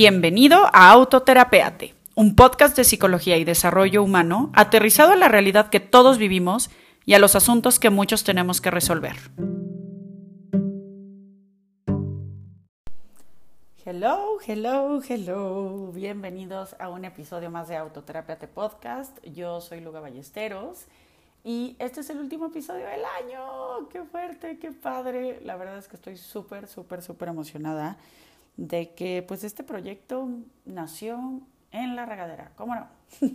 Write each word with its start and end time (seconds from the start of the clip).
Bienvenido 0.00 0.66
a 0.72 0.92
Autoterapeate, 0.92 1.92
un 2.14 2.36
podcast 2.36 2.76
de 2.76 2.84
psicología 2.84 3.36
y 3.36 3.42
desarrollo 3.42 4.00
humano 4.04 4.52
aterrizado 4.54 5.10
a 5.10 5.16
la 5.16 5.26
realidad 5.26 5.70
que 5.70 5.80
todos 5.80 6.18
vivimos 6.18 6.70
y 7.04 7.14
a 7.14 7.18
los 7.18 7.34
asuntos 7.34 7.80
que 7.80 7.90
muchos 7.90 8.22
tenemos 8.22 8.60
que 8.60 8.70
resolver. 8.70 9.16
Hello, 13.84 14.38
hello, 14.46 15.02
hello. 15.02 15.90
Bienvenidos 15.92 16.76
a 16.78 16.90
un 16.90 17.04
episodio 17.04 17.50
más 17.50 17.66
de 17.66 17.74
Autoterapeate 17.74 18.46
Podcast. 18.46 19.18
Yo 19.24 19.60
soy 19.60 19.80
Luga 19.80 19.98
Ballesteros 19.98 20.84
y 21.42 21.74
este 21.80 22.02
es 22.02 22.10
el 22.10 22.20
último 22.20 22.46
episodio 22.46 22.86
del 22.86 23.02
año. 23.04 23.88
¡Qué 23.88 24.04
fuerte, 24.04 24.60
qué 24.60 24.70
padre! 24.70 25.40
La 25.44 25.56
verdad 25.56 25.76
es 25.76 25.88
que 25.88 25.96
estoy 25.96 26.16
súper, 26.16 26.68
súper, 26.68 27.02
súper 27.02 27.30
emocionada 27.30 27.98
de 28.58 28.92
que 28.94 29.24
pues 29.26 29.44
este 29.44 29.62
proyecto 29.62 30.28
nació 30.66 31.40
en 31.70 31.94
la 31.96 32.04
regadera, 32.04 32.50
¿cómo 32.56 32.74
no? 32.74 32.88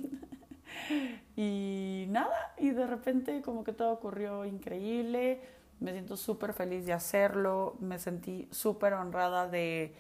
y 1.38 2.06
nada, 2.10 2.54
y 2.58 2.72
de 2.72 2.86
repente 2.86 3.42
como 3.42 3.64
que 3.64 3.72
todo 3.72 3.94
ocurrió 3.94 4.46
increíble, 4.46 5.40
me 5.80 5.94
siento 5.94 6.18
súper 6.18 6.54
feliz 6.54 6.86
de 6.86 6.92
hacerlo, 6.92 7.78
me 7.80 8.00
sentí 8.00 8.50
súper 8.52 8.94
honrada 8.94 9.48
de, 9.48 9.96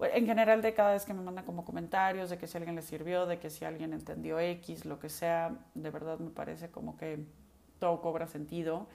en 0.00 0.26
general 0.26 0.60
de 0.60 0.74
cada 0.74 0.92
vez 0.92 1.04
que 1.04 1.14
me 1.14 1.22
mandan 1.22 1.44
como 1.44 1.64
comentarios, 1.64 2.28
de 2.28 2.36
que 2.36 2.48
si 2.48 2.56
alguien 2.58 2.74
le 2.74 2.82
sirvió, 2.82 3.26
de 3.26 3.38
que 3.38 3.50
si 3.50 3.64
alguien 3.64 3.92
entendió 3.92 4.40
X, 4.40 4.84
lo 4.84 4.98
que 4.98 5.08
sea, 5.08 5.56
de 5.74 5.90
verdad 5.90 6.18
me 6.18 6.30
parece 6.30 6.68
como 6.68 6.96
que 6.96 7.24
todo 7.78 8.00
cobra 8.00 8.26
sentido. 8.26 8.88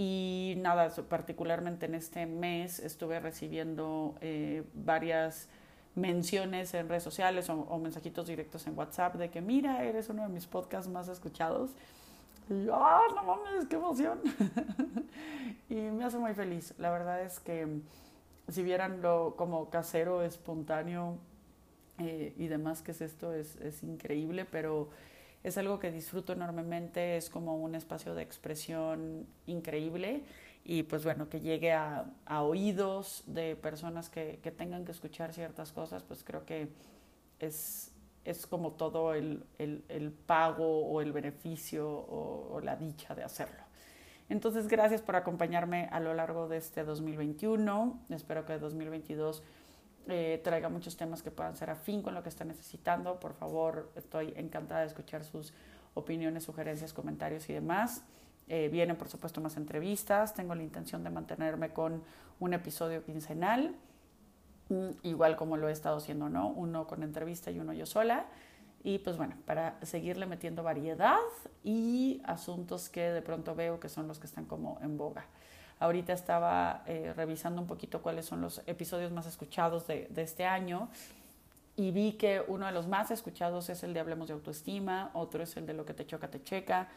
Y 0.00 0.54
nada, 0.58 0.92
particularmente 1.08 1.86
en 1.86 1.96
este 1.96 2.24
mes 2.24 2.78
estuve 2.78 3.18
recibiendo 3.18 4.14
eh, 4.20 4.62
varias 4.72 5.48
menciones 5.96 6.72
en 6.74 6.88
redes 6.88 7.02
sociales 7.02 7.50
o, 7.50 7.78
mensajitos 7.78 8.28
directos 8.28 8.68
en 8.68 8.78
WhatsApp 8.78 9.16
de 9.16 9.28
que 9.28 9.40
mira, 9.40 9.82
eres 9.82 10.08
uno 10.08 10.22
de 10.22 10.28
mis 10.28 10.46
podcasts 10.46 10.88
más 10.88 11.08
escuchados. 11.08 11.72
Y 12.48 12.68
¡ah, 12.72 13.00
no 13.12 13.24
mames, 13.24 13.66
qué 13.68 13.74
emoción! 13.74 14.20
y 15.68 15.74
me 15.74 16.04
hace 16.04 16.18
muy 16.18 16.32
feliz. 16.32 16.74
La 16.78 16.92
verdad 16.92 17.20
es 17.22 17.40
que 17.40 17.66
si 18.46 18.62
vieran 18.62 19.02
lo 19.02 19.34
como 19.34 19.68
casero, 19.68 20.22
espontáneo 20.22 21.18
eh, 21.98 22.34
y 22.36 22.46
demás 22.46 22.82
que 22.82 22.92
es 22.92 23.00
esto, 23.00 23.32
es, 23.32 23.56
es 23.56 23.82
increíble, 23.82 24.44
pero 24.44 24.90
es 25.42 25.58
algo 25.58 25.78
que 25.78 25.90
disfruto 25.90 26.32
enormemente, 26.32 27.16
es 27.16 27.30
como 27.30 27.56
un 27.56 27.74
espacio 27.74 28.14
de 28.14 28.22
expresión 28.22 29.26
increíble 29.46 30.24
y 30.64 30.82
pues 30.82 31.04
bueno, 31.04 31.28
que 31.28 31.40
llegue 31.40 31.72
a, 31.72 32.04
oídos 32.26 33.22
de 33.26 33.56
personas 33.56 34.10
que, 34.10 34.38
tengan 34.56 34.84
que 34.84 34.92
escuchar 34.92 35.32
ciertas 35.32 35.72
cosas, 35.72 36.02
pues 36.02 36.24
creo 36.24 36.44
que 36.44 36.68
es, 37.38 37.92
es 38.24 38.46
como 38.46 38.72
todo 38.72 39.14
el, 39.14 39.44
pago 40.26 40.86
o 40.86 41.00
el 41.00 41.12
beneficio 41.12 41.88
o 41.88 42.60
la 42.62 42.76
dicha 42.76 43.14
de 43.14 43.24
hacerlo. 43.24 43.68
Entonces, 44.28 44.68
gracias 44.68 45.00
por 45.00 45.16
acompañarme 45.16 45.88
a 45.90 46.00
lo 46.00 46.12
largo 46.12 46.48
de 46.48 46.58
este 46.58 46.84
2021. 46.84 47.98
Espero 48.10 48.44
que 48.44 48.58
2022 48.58 49.42
eh, 50.08 50.40
traiga 50.42 50.70
muchos 50.70 50.96
temas 50.96 51.22
que 51.22 51.30
puedan 51.30 51.54
ser 51.54 51.68
afín 51.68 52.00
con 52.02 52.14
lo 52.14 52.22
que 52.22 52.30
está 52.30 52.44
necesitando. 52.44 53.20
Por 53.20 53.34
favor, 53.34 53.92
estoy 53.94 54.32
encantada 54.36 54.80
de 54.80 54.86
escuchar 54.86 55.22
sus 55.22 55.52
opiniones, 55.92 56.44
sugerencias, 56.44 56.94
comentarios 56.94 57.48
y 57.50 57.52
demás. 57.52 58.02
Eh, 58.48 58.70
vienen, 58.72 58.96
por 58.96 59.08
supuesto, 59.08 59.42
más 59.42 59.58
entrevistas. 59.58 60.32
Tengo 60.32 60.54
la 60.54 60.62
intención 60.62 61.04
de 61.04 61.10
mantenerme 61.10 61.74
con 61.74 62.02
un 62.40 62.54
episodio 62.54 63.04
quincenal, 63.04 63.74
mm, 64.70 64.88
igual 65.02 65.36
como 65.36 65.58
lo 65.58 65.68
he 65.68 65.72
estado 65.72 65.98
haciendo, 65.98 66.30
¿no? 66.30 66.48
Uno 66.48 66.86
con 66.86 67.02
entrevista 67.02 67.50
y 67.50 67.60
uno 67.60 67.74
yo 67.74 67.84
sola. 67.84 68.26
Y 68.82 69.00
pues 69.00 69.18
bueno, 69.18 69.36
para 69.44 69.78
seguirle 69.84 70.24
metiendo 70.24 70.62
variedad 70.62 71.18
y 71.64 72.22
asuntos 72.24 72.88
que 72.88 73.10
de 73.10 73.20
pronto 73.20 73.54
veo 73.54 73.78
que 73.80 73.90
son 73.90 74.08
los 74.08 74.18
que 74.18 74.26
están 74.26 74.46
como 74.46 74.78
en 74.80 74.96
boga. 74.96 75.26
Ahorita 75.80 76.12
estaba 76.12 76.82
eh, 76.86 77.12
revisando 77.14 77.60
un 77.62 77.68
poquito 77.68 78.02
cuáles 78.02 78.26
son 78.26 78.40
los 78.40 78.62
episodios 78.66 79.12
más 79.12 79.26
escuchados 79.26 79.86
de, 79.86 80.08
este 80.16 80.44
año 80.44 80.88
y 81.76 81.92
vi 81.92 82.12
que 82.12 82.42
uno 82.48 82.66
de 82.66 82.72
los 82.72 82.88
más 82.88 83.12
escuchados 83.12 83.68
es 83.68 83.84
el 83.84 83.94
de 83.94 84.00
Hablemos 84.00 84.26
de 84.26 84.34
Autoestima, 84.34 85.10
otro 85.14 85.42
es 85.44 85.56
el 85.56 85.66
de 85.66 85.74
Lo 85.74 85.84
que 85.84 85.94
te 85.94 86.04
choca, 86.04 86.28
te 86.28 86.42
checa, 86.42 86.88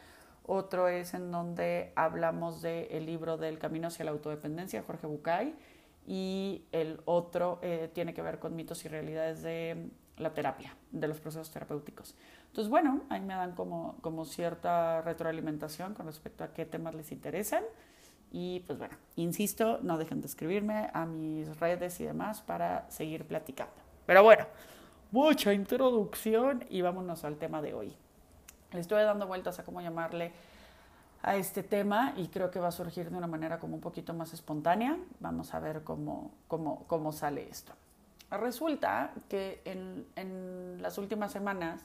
otro 0.44 0.88
es 0.88 1.14
en 1.14 1.30
donde 1.30 1.92
hablamos 1.94 2.62
del 2.62 3.06
libro 3.06 3.36
del 3.36 3.60
Camino 3.60 3.86
hacia 3.88 4.04
la 4.04 4.10
Autodependencia, 4.10 4.82
Jorge 4.82 5.06
Bucay, 5.06 5.54
y 6.04 6.64
el 6.72 7.00
otro 7.04 7.60
eh, 7.62 7.88
tiene 7.92 8.12
que 8.12 8.22
ver 8.22 8.40
con 8.40 8.56
mitos 8.56 8.84
y 8.84 8.88
realidades 8.88 9.42
de 9.42 9.90
la 10.16 10.34
terapia, 10.34 10.74
de 10.90 11.06
los 11.06 11.20
procesos 11.20 11.50
terapéuticos. 11.52 12.16
Entonces, 12.48 12.68
bueno, 12.68 13.02
ahí 13.08 13.20
me 13.20 13.34
dan 13.34 13.54
como, 13.54 13.96
como 14.00 14.24
cierta 14.24 15.00
retroalimentación 15.02 15.94
con 15.94 16.06
respecto 16.06 16.42
a 16.42 16.52
qué 16.52 16.66
temas 16.66 16.94
les 16.94 17.12
interesan. 17.12 17.62
Y 18.32 18.60
pues 18.60 18.78
bueno, 18.78 18.96
insisto, 19.16 19.78
no 19.82 19.98
dejen 19.98 20.22
de 20.22 20.26
escribirme 20.26 20.90
a 20.94 21.04
mis 21.04 21.60
redes 21.60 22.00
y 22.00 22.04
demás 22.04 22.40
para 22.40 22.90
seguir 22.90 23.26
platicando. 23.26 23.74
Pero 24.06 24.22
bueno, 24.22 24.46
mucha 25.10 25.52
introducción 25.52 26.64
y 26.70 26.80
vámonos 26.80 27.24
al 27.24 27.36
tema 27.36 27.60
de 27.60 27.74
hoy. 27.74 27.94
Le 28.72 28.80
estoy 28.80 29.02
dando 29.02 29.26
vueltas 29.26 29.58
a 29.58 29.64
cómo 29.64 29.82
llamarle 29.82 30.32
a 31.22 31.36
este 31.36 31.62
tema 31.62 32.14
y 32.16 32.28
creo 32.28 32.50
que 32.50 32.58
va 32.58 32.68
a 32.68 32.72
surgir 32.72 33.10
de 33.10 33.16
una 33.16 33.26
manera 33.26 33.58
como 33.58 33.74
un 33.74 33.82
poquito 33.82 34.14
más 34.14 34.32
espontánea. 34.32 34.96
Vamos 35.20 35.52
a 35.52 35.60
ver 35.60 35.84
cómo, 35.84 36.32
cómo, 36.48 36.84
cómo 36.86 37.12
sale 37.12 37.46
esto. 37.50 37.74
Resulta 38.30 39.12
que 39.28 39.60
en, 39.66 40.06
en 40.16 40.80
las 40.80 40.96
últimas 40.96 41.32
semanas 41.32 41.82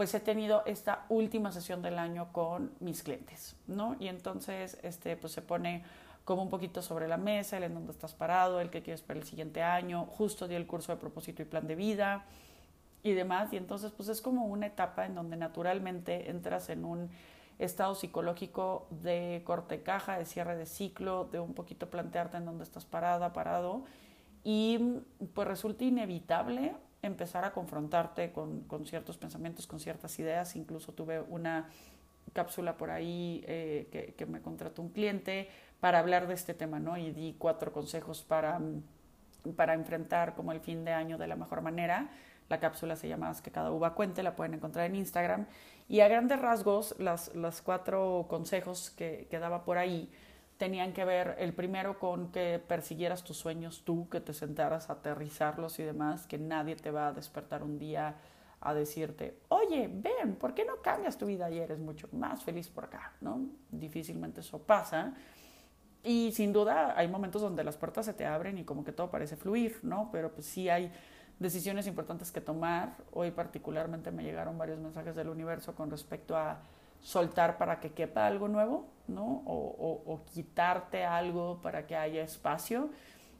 pues 0.00 0.14
he 0.14 0.20
tenido 0.20 0.62
esta 0.64 1.04
última 1.10 1.52
sesión 1.52 1.82
del 1.82 1.98
año 1.98 2.32
con 2.32 2.72
mis 2.80 3.02
clientes, 3.02 3.54
¿no? 3.66 3.96
Y 4.00 4.08
entonces, 4.08 4.78
este, 4.82 5.14
pues 5.14 5.34
se 5.34 5.42
pone 5.42 5.84
como 6.24 6.42
un 6.42 6.48
poquito 6.48 6.80
sobre 6.80 7.06
la 7.06 7.18
mesa, 7.18 7.58
el 7.58 7.64
en 7.64 7.74
dónde 7.74 7.92
estás 7.92 8.14
parado, 8.14 8.62
el 8.62 8.70
que 8.70 8.80
quieres 8.80 9.02
para 9.02 9.20
el 9.20 9.26
siguiente 9.26 9.62
año, 9.62 10.06
justo 10.06 10.48
di 10.48 10.54
el 10.54 10.66
curso 10.66 10.92
de 10.92 10.98
propósito 10.98 11.42
y 11.42 11.44
plan 11.44 11.66
de 11.66 11.74
vida 11.74 12.24
y 13.02 13.12
demás, 13.12 13.52
y 13.52 13.58
entonces 13.58 13.92
pues 13.92 14.08
es 14.08 14.22
como 14.22 14.46
una 14.46 14.68
etapa 14.68 15.04
en 15.04 15.14
donde 15.14 15.36
naturalmente 15.36 16.30
entras 16.30 16.70
en 16.70 16.86
un 16.86 17.10
estado 17.58 17.94
psicológico 17.94 18.86
de 18.88 19.42
corte 19.44 19.82
caja, 19.82 20.16
de 20.16 20.24
cierre 20.24 20.56
de 20.56 20.64
ciclo, 20.64 21.26
de 21.26 21.40
un 21.40 21.52
poquito 21.52 21.90
plantearte 21.90 22.38
en 22.38 22.46
dónde 22.46 22.64
estás 22.64 22.86
parada, 22.86 23.34
parado, 23.34 23.84
y 24.44 24.78
pues 25.34 25.46
resulta 25.46 25.84
inevitable 25.84 26.72
empezar 27.02 27.44
a 27.44 27.52
confrontarte 27.52 28.32
con, 28.32 28.62
con, 28.62 28.86
ciertos 28.86 29.16
pensamientos, 29.16 29.66
con 29.66 29.80
ciertas 29.80 30.18
ideas. 30.18 30.56
Incluso 30.56 30.92
tuve 30.92 31.20
una 31.20 31.68
cápsula 32.32 32.76
por 32.76 32.90
ahí 32.90 33.44
eh, 33.46 34.14
que, 34.16 34.26
me 34.26 34.40
contrató 34.40 34.82
un 34.82 34.90
cliente 34.90 35.48
para 35.80 35.98
hablar 35.98 36.28
de 36.28 36.34
este 36.34 36.54
tema, 36.54 36.78
¿no? 36.78 36.96
Y 36.96 37.10
di 37.10 37.34
cuatro 37.38 37.72
consejos 37.72 38.22
para, 38.22 38.60
para 39.56 39.74
enfrentar 39.74 40.34
como 40.34 40.52
el 40.52 40.60
fin 40.60 40.84
de 40.84 40.92
año 40.92 41.18
de 41.18 41.26
la 41.26 41.36
mejor 41.36 41.62
manera. 41.62 42.10
La 42.48 42.60
cápsula 42.60 42.96
se 42.96 43.08
llama 43.08 43.32
que 43.42 43.50
cada 43.50 43.70
uva 43.70 43.94
cuente, 43.94 44.22
la 44.22 44.36
pueden 44.36 44.54
encontrar 44.54 44.86
en 44.86 44.96
Instagram. 44.96 45.46
Y 45.88 46.00
a 46.00 46.08
grandes 46.08 46.40
rasgos, 46.40 46.94
las, 46.98 47.34
las 47.34 47.62
cuatro 47.62 48.26
consejos 48.28 48.90
que 48.90 49.26
daba 49.30 49.64
por 49.64 49.78
ahí 49.78 50.10
tenían 50.60 50.92
que 50.92 51.06
ver 51.06 51.36
el 51.38 51.54
primero 51.54 51.98
con 51.98 52.30
que 52.30 52.58
persiguieras 52.58 53.24
tus 53.24 53.38
sueños 53.38 53.80
tú, 53.82 54.10
que 54.10 54.20
te 54.20 54.34
sentaras 54.34 54.90
a 54.90 54.92
aterrizarlos 54.92 55.78
y 55.78 55.84
demás, 55.84 56.26
que 56.26 56.36
nadie 56.36 56.76
te 56.76 56.90
va 56.90 57.08
a 57.08 57.12
despertar 57.14 57.62
un 57.62 57.78
día 57.78 58.16
a 58.60 58.74
decirte, 58.74 59.38
oye, 59.48 59.90
ven, 59.90 60.36
¿por 60.36 60.52
qué 60.52 60.66
no 60.66 60.82
cambias 60.82 61.16
tu 61.16 61.24
vida 61.24 61.50
y 61.50 61.58
eres 61.58 61.78
mucho 61.78 62.10
más 62.12 62.44
feliz 62.44 62.68
por 62.68 62.84
acá? 62.84 63.14
¿no? 63.22 63.40
Difícilmente 63.70 64.40
eso 64.40 64.58
pasa. 64.58 65.14
Y 66.04 66.30
sin 66.32 66.52
duda 66.52 66.92
hay 66.94 67.08
momentos 67.08 67.40
donde 67.40 67.64
las 67.64 67.78
puertas 67.78 68.04
se 68.04 68.12
te 68.12 68.26
abren 68.26 68.58
y 68.58 68.64
como 68.64 68.84
que 68.84 68.92
todo 68.92 69.10
parece 69.10 69.36
fluir, 69.36 69.78
¿no? 69.82 70.10
Pero 70.12 70.30
pues 70.30 70.44
sí 70.44 70.68
hay 70.68 70.92
decisiones 71.38 71.86
importantes 71.86 72.30
que 72.30 72.42
tomar. 72.42 72.96
Hoy 73.12 73.30
particularmente 73.30 74.10
me 74.10 74.22
llegaron 74.22 74.58
varios 74.58 74.78
mensajes 74.78 75.16
del 75.16 75.30
universo 75.30 75.74
con 75.74 75.90
respecto 75.90 76.36
a 76.36 76.60
soltar 77.02 77.58
para 77.58 77.80
que 77.80 77.92
quepa 77.92 78.26
algo 78.26 78.48
nuevo, 78.48 78.86
¿no? 79.08 79.42
O, 79.46 80.20
quitarte 80.32 81.04
algo 81.04 81.60
para 81.62 81.86
que 81.86 81.96
haya 81.96 82.22
espacio. 82.22 82.90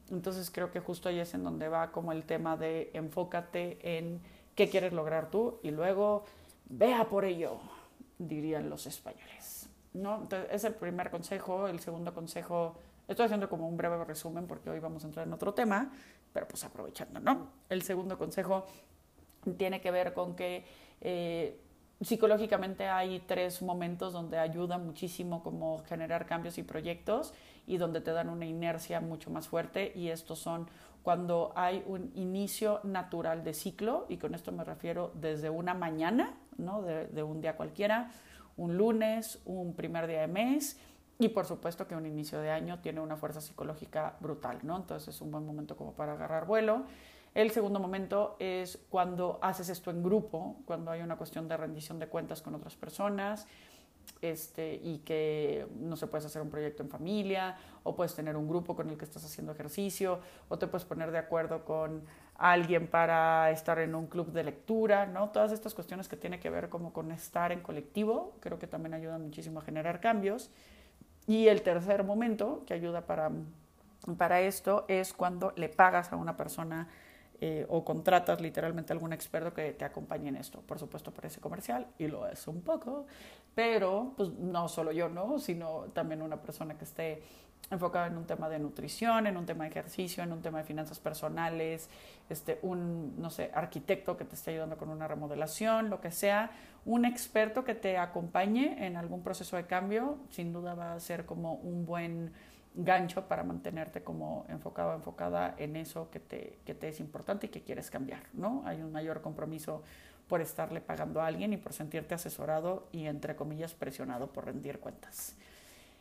Entonces 0.09 0.51
creo 0.51 0.71
que 0.71 0.79
justo 0.79 1.09
ahí 1.09 1.19
es 1.19 1.33
en 1.33 1.43
donde 1.43 1.69
va 1.69 1.91
como 1.91 2.11
el 2.11 2.23
tema 2.23 2.57
de 2.57 2.91
enfócate 2.93 3.97
en 3.97 4.21
qué 4.55 4.69
quieres 4.69 4.93
lograr 4.93 5.29
tú 5.29 5.59
y 5.63 5.71
luego 5.71 6.25
vea 6.67 7.07
por 7.07 7.23
ello, 7.23 7.59
dirían 8.17 8.69
los 8.69 8.87
españoles. 8.87 9.69
¿no? 9.93 10.21
Entonces, 10.21 10.49
es 10.51 10.63
el 10.63 10.73
primer 10.73 11.09
consejo. 11.09 11.67
El 11.67 11.79
segundo 11.79 12.13
consejo, 12.13 12.75
estoy 13.07 13.25
haciendo 13.25 13.49
como 13.49 13.67
un 13.67 13.77
breve 13.77 14.03
resumen 14.03 14.47
porque 14.47 14.69
hoy 14.69 14.79
vamos 14.79 15.03
a 15.03 15.07
entrar 15.07 15.27
en 15.27 15.33
otro 15.33 15.53
tema, 15.53 15.91
pero 16.33 16.47
pues 16.47 16.63
aprovechando, 16.63 17.19
¿no? 17.19 17.49
El 17.69 17.81
segundo 17.81 18.17
consejo 18.17 18.65
tiene 19.57 19.81
que 19.81 19.91
ver 19.91 20.13
con 20.13 20.35
que 20.35 20.65
eh, 21.01 21.59
psicológicamente 22.01 22.87
hay 22.87 23.19
tres 23.27 23.61
momentos 23.61 24.13
donde 24.13 24.39
ayuda 24.39 24.77
muchísimo 24.77 25.43
como 25.43 25.83
generar 25.85 26.25
cambios 26.25 26.57
y 26.57 26.63
proyectos 26.63 27.33
y 27.67 27.77
donde 27.77 28.01
te 28.01 28.11
dan 28.11 28.29
una 28.29 28.45
inercia 28.45 28.99
mucho 28.99 29.29
más 29.29 29.47
fuerte 29.47 29.91
y 29.95 30.09
estos 30.09 30.39
son 30.39 30.67
cuando 31.03 31.51
hay 31.55 31.83
un 31.87 32.11
inicio 32.15 32.79
natural 32.83 33.43
de 33.43 33.53
ciclo, 33.53 34.05
y 34.07 34.17
con 34.17 34.35
esto 34.35 34.51
me 34.51 34.63
refiero 34.63 35.11
desde 35.15 35.49
una 35.49 35.73
mañana, 35.73 36.35
¿no? 36.57 36.83
de, 36.83 37.07
de 37.07 37.23
un 37.23 37.41
día 37.41 37.55
cualquiera, 37.55 38.11
un 38.55 38.77
lunes, 38.77 39.41
un 39.45 39.73
primer 39.73 40.05
día 40.05 40.21
de 40.21 40.27
mes, 40.27 40.79
y 41.21 41.29
por 41.29 41.45
supuesto 41.45 41.87
que 41.87 41.95
un 41.95 42.05
inicio 42.05 42.39
de 42.41 42.49
año 42.49 42.79
tiene 42.79 42.99
una 42.99 43.15
fuerza 43.15 43.41
psicológica 43.41 44.15
brutal, 44.19 44.57
¿no? 44.63 44.75
Entonces 44.75 45.13
es 45.13 45.21
un 45.21 45.29
buen 45.29 45.45
momento 45.45 45.77
como 45.77 45.93
para 45.93 46.13
agarrar 46.13 46.47
vuelo. 46.47 46.83
El 47.33 47.51
segundo 47.51 47.79
momento 47.79 48.35
es 48.39 48.77
cuando 48.89 49.39
haces 49.41 49.69
esto 49.69 49.89
en 49.89 50.03
grupo, 50.03 50.57
cuando 50.65 50.91
hay 50.91 51.01
una 51.01 51.15
cuestión 51.15 51.47
de 51.47 51.55
rendición 51.55 51.97
de 51.97 52.07
cuentas 52.07 52.41
con 52.41 52.55
otras 52.55 52.75
personas, 52.75 53.47
este, 54.21 54.75
y 54.75 54.99
que 54.99 55.65
no 55.79 55.95
se 55.95 56.07
puedes 56.07 56.25
hacer 56.25 56.41
un 56.41 56.49
proyecto 56.49 56.83
en 56.83 56.89
familia, 56.89 57.55
o 57.83 57.95
puedes 57.95 58.13
tener 58.13 58.35
un 58.35 58.49
grupo 58.49 58.75
con 58.75 58.89
el 58.89 58.97
que 58.97 59.05
estás 59.05 59.23
haciendo 59.23 59.53
ejercicio, 59.53 60.19
o 60.49 60.57
te 60.57 60.67
puedes 60.67 60.85
poner 60.85 61.11
de 61.11 61.19
acuerdo 61.19 61.63
con 61.63 62.03
alguien 62.35 62.87
para 62.87 63.49
estar 63.51 63.79
en 63.79 63.95
un 63.95 64.07
club 64.07 64.31
de 64.33 64.43
lectura, 64.43 65.05
¿no? 65.05 65.29
Todas 65.29 65.51
estas 65.53 65.73
cuestiones 65.73 66.09
que 66.09 66.17
tienen 66.17 66.39
que 66.39 66.49
ver 66.49 66.69
como 66.69 66.91
con 66.91 67.11
estar 67.11 67.51
en 67.51 67.61
colectivo, 67.61 68.35
creo 68.41 68.59
que 68.59 68.67
también 68.67 68.93
ayudan 68.93 69.21
muchísimo 69.21 69.59
a 69.59 69.63
generar 69.63 70.01
cambios. 70.01 70.51
Y 71.27 71.47
el 71.47 71.61
tercer 71.61 72.03
momento 72.03 72.63
que 72.65 72.73
ayuda 72.73 73.05
para, 73.05 73.31
para 74.17 74.41
esto 74.41 74.85
es 74.87 75.13
cuando 75.13 75.53
le 75.55 75.69
pagas 75.69 76.11
a 76.11 76.15
una 76.17 76.35
persona 76.35 76.89
eh, 77.43 77.65
o 77.69 77.83
contratas 77.83 78.39
literalmente 78.39 78.93
algún 78.93 79.13
experto 79.13 79.51
que 79.51 79.73
te 79.73 79.83
acompañe 79.83 80.29
en 80.29 80.35
esto. 80.35 80.61
Por 80.61 80.77
supuesto 80.77 81.11
parece 81.11 81.41
comercial 81.41 81.87
y 81.97 82.05
lo 82.05 82.27
es 82.27 82.47
un 82.47 82.61
poco, 82.61 83.07
pero 83.55 84.13
pues 84.15 84.29
no 84.29 84.67
solo 84.67 84.91
yo, 84.91 85.09
¿no? 85.09 85.39
Sino 85.39 85.85
también 85.93 86.21
una 86.21 86.39
persona 86.39 86.77
que 86.77 86.83
esté 86.83 87.23
enfocada 87.71 88.07
en 88.07 88.17
un 88.17 88.25
tema 88.25 88.47
de 88.47 88.59
nutrición, 88.59 89.25
en 89.25 89.37
un 89.37 89.47
tema 89.47 89.63
de 89.63 89.71
ejercicio, 89.71 90.23
en 90.23 90.31
un 90.31 90.43
tema 90.43 90.59
de 90.59 90.65
finanzas 90.65 90.99
personales, 90.99 91.89
este, 92.29 92.59
un, 92.61 93.19
no 93.19 93.31
sé, 93.31 93.49
arquitecto 93.55 94.17
que 94.17 94.25
te 94.25 94.35
esté 94.35 94.51
ayudando 94.51 94.77
con 94.77 94.89
una 94.89 95.07
remodelación, 95.07 95.89
lo 95.89 95.99
que 95.99 96.11
sea, 96.11 96.51
un 96.85 97.05
experto 97.05 97.63
que 97.63 97.73
te 97.73 97.97
acompañe 97.97 98.85
en 98.85 98.97
algún 98.97 99.23
proceso 99.23 99.55
de 99.55 99.65
cambio, 99.65 100.17
sin 100.29 100.53
duda 100.53 100.75
va 100.75 100.93
a 100.93 100.99
ser 100.99 101.25
como 101.25 101.55
un 101.55 101.85
buen 101.85 102.33
gancho 102.73 103.27
para 103.27 103.43
mantenerte 103.43 104.03
como 104.03 104.45
enfocado, 104.47 104.93
enfocada 104.93 105.55
en 105.57 105.75
eso 105.75 106.09
que 106.09 106.19
te, 106.19 106.59
que 106.65 106.73
te 106.73 106.89
es 106.89 106.99
importante 106.99 107.47
y 107.47 107.49
que 107.49 107.63
quieres 107.63 107.89
cambiar, 107.89 108.23
¿no? 108.33 108.63
Hay 108.65 108.81
un 108.81 108.91
mayor 108.91 109.21
compromiso 109.21 109.83
por 110.27 110.41
estarle 110.41 110.79
pagando 110.79 111.21
a 111.21 111.27
alguien 111.27 111.51
y 111.51 111.57
por 111.57 111.73
sentirte 111.73 112.15
asesorado 112.15 112.87
y, 112.93 113.05
entre 113.07 113.35
comillas, 113.35 113.73
presionado 113.73 114.31
por 114.31 114.45
rendir 114.45 114.79
cuentas. 114.79 115.35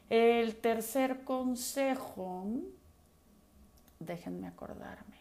El 0.08 0.56
tercer 0.56 1.24
consejo, 1.24 2.44
déjenme 3.98 4.46
acordarme, 4.46 5.16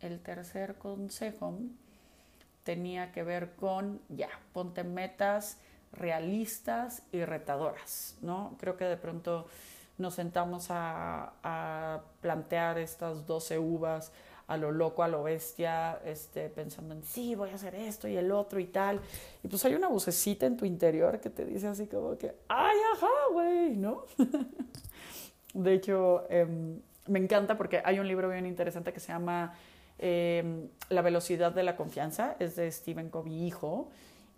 el 0.00 0.20
tercer 0.20 0.76
consejo 0.76 1.58
tenía 2.62 3.12
que 3.12 3.22
ver 3.22 3.54
con, 3.56 4.00
ya, 4.08 4.30
ponte 4.52 4.84
metas 4.84 5.58
realistas 5.92 7.02
y 7.12 7.24
retadoras, 7.24 8.16
¿no? 8.22 8.56
Creo 8.58 8.76
que 8.76 8.84
de 8.84 8.96
pronto 8.96 9.46
nos 9.98 10.14
sentamos 10.14 10.66
a, 10.70 12.02
plantear 12.20 12.78
estas 12.78 13.26
12 13.26 13.58
uvas 13.58 14.12
a 14.46 14.56
lo 14.56 14.72
loco, 14.72 15.02
a 15.02 15.08
lo 15.08 15.22
bestia, 15.22 16.00
este, 16.04 16.50
pensando 16.50 16.94
en 16.94 17.02
sí, 17.02 17.34
voy 17.34 17.50
a 17.50 17.54
hacer 17.54 17.74
esto 17.74 18.08
y 18.08 18.16
el 18.16 18.30
otro 18.30 18.60
y 18.60 18.66
tal. 18.66 19.00
Y 19.42 19.48
pues 19.48 19.64
hay 19.64 19.74
una 19.74 19.88
vocecita 19.88 20.46
en 20.46 20.56
tu 20.56 20.66
interior 20.66 21.20
que 21.20 21.30
te 21.30 21.44
dice 21.44 21.66
así 21.68 21.86
como 21.86 22.18
que, 22.18 22.34
ay, 22.48 22.76
ajá, 22.94 23.08
güey, 23.32 23.76
¿no? 23.76 24.04
de 25.54 25.72
hecho, 25.72 26.24
em, 26.28 26.80
me 27.06 27.18
encanta 27.18 27.56
porque 27.56 27.80
hay 27.84 27.98
un 27.98 28.08
libro 28.08 28.28
bien 28.28 28.46
interesante 28.46 28.92
que 28.92 29.00
se 29.00 29.08
llama 29.08 29.54
em, 29.98 30.68
La 30.90 31.00
velocidad 31.00 31.52
de 31.52 31.62
la 31.62 31.76
confianza, 31.76 32.36
es 32.38 32.56
de 32.56 32.70
Stephen 32.70 33.08
Covey, 33.08 33.46
hijo 33.46 33.90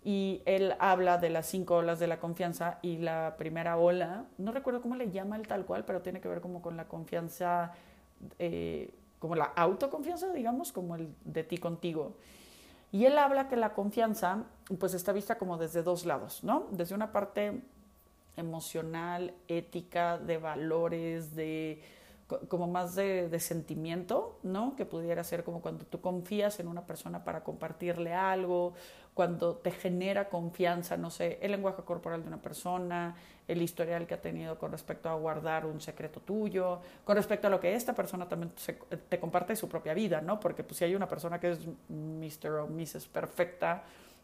y 0.07 0.41
él 0.45 0.73
habla 0.79 1.17
de 1.17 1.29
las 1.29 1.47
cinco 1.47 1.75
olas 1.75 1.99
de 1.99 2.07
la 2.07 2.17
confianza 2.17 2.79
y 2.81 2.95
la 2.95 3.35
primera 3.37 3.75
ola, 3.75 4.23
no 4.37 4.53
recuerdo 4.53 4.81
cómo 4.81 4.95
le 4.95 5.11
llama 5.11 5.35
el 5.35 5.45
tal 5.45 5.65
cual, 5.65 5.83
pero 5.83 6.01
tiene 6.01 6.21
que 6.21 6.29
ver 6.29 6.39
como 6.39 6.61
con 6.61 6.77
la 6.77 6.87
confianza, 6.87 7.73
eh, 8.39 8.93
como 9.19 9.35
la 9.35 9.43
autoconfianza, 9.43 10.31
digamos, 10.31 10.71
como 10.71 10.95
el 10.95 11.13
de 11.25 11.43
ti 11.43 11.57
contigo. 11.57 12.15
Y 12.89 13.03
él 13.03 13.17
habla 13.17 13.49
que 13.49 13.57
la 13.57 13.73
confianza 13.73 14.45
pues 14.79 14.93
está 14.93 15.11
vista 15.11 15.37
como 15.37 15.57
desde 15.57 15.83
dos 15.83 16.05
lados, 16.05 16.41
¿no? 16.41 16.67
Desde 16.71 16.95
una 16.95 17.11
parte 17.11 17.61
emocional, 18.37 19.33
ética, 19.49 20.17
de 20.17 20.37
valores, 20.37 21.35
de 21.35 21.83
como 22.49 22.67
más 22.67 22.95
de, 22.95 23.39
sentimiento, 23.39 24.37
¿no? 24.43 24.75
Que 24.75 24.85
pudiera 24.85 25.23
ser 25.23 25.43
como 25.43 25.61
cuando 25.61 25.85
tú 25.85 26.01
confías 26.01 26.59
en 26.59 26.67
una 26.67 26.85
persona 26.85 27.23
para 27.23 27.43
compartirle 27.43 28.13
algo, 28.13 28.73
cuando 29.13 29.55
te 29.55 29.71
genera 29.71 30.27
confianza, 30.29 30.97
no 30.97 31.09
sé, 31.09 31.39
el 31.41 31.51
lenguaje 31.51 31.83
corporal 31.83 32.21
de 32.21 32.27
una 32.27 32.41
persona, 32.41 33.15
el 33.47 33.61
historial 33.61 34.05
que 34.05 34.13
ha 34.13 34.21
tenido 34.21 34.59
con 34.59 34.71
respecto 34.71 35.09
a 35.09 35.15
guardar 35.15 35.65
un 35.65 35.79
secreto 35.79 36.19
tuyo, 36.19 36.81
con 37.05 37.15
respecto 37.15 37.47
a 37.47 37.49
lo 37.49 37.59
que 37.59 37.73
esta 37.73 37.93
persona 37.93 38.27
también 38.27 38.51
te 39.09 39.19
comparte 39.19 39.55
su 39.55 39.69
propia 39.69 39.93
vida, 39.93 40.19
¿no? 40.19 40.39
Porque 40.39 40.63
pues 40.63 40.77
si 40.77 40.83
hay 40.83 40.95
una 40.95 41.07
persona 41.07 41.39
que 41.39 41.51
es 41.51 41.59
Mr. 41.87 42.59
o 42.59 42.67
Mrs. 42.67 43.07
perfecta 43.07 43.83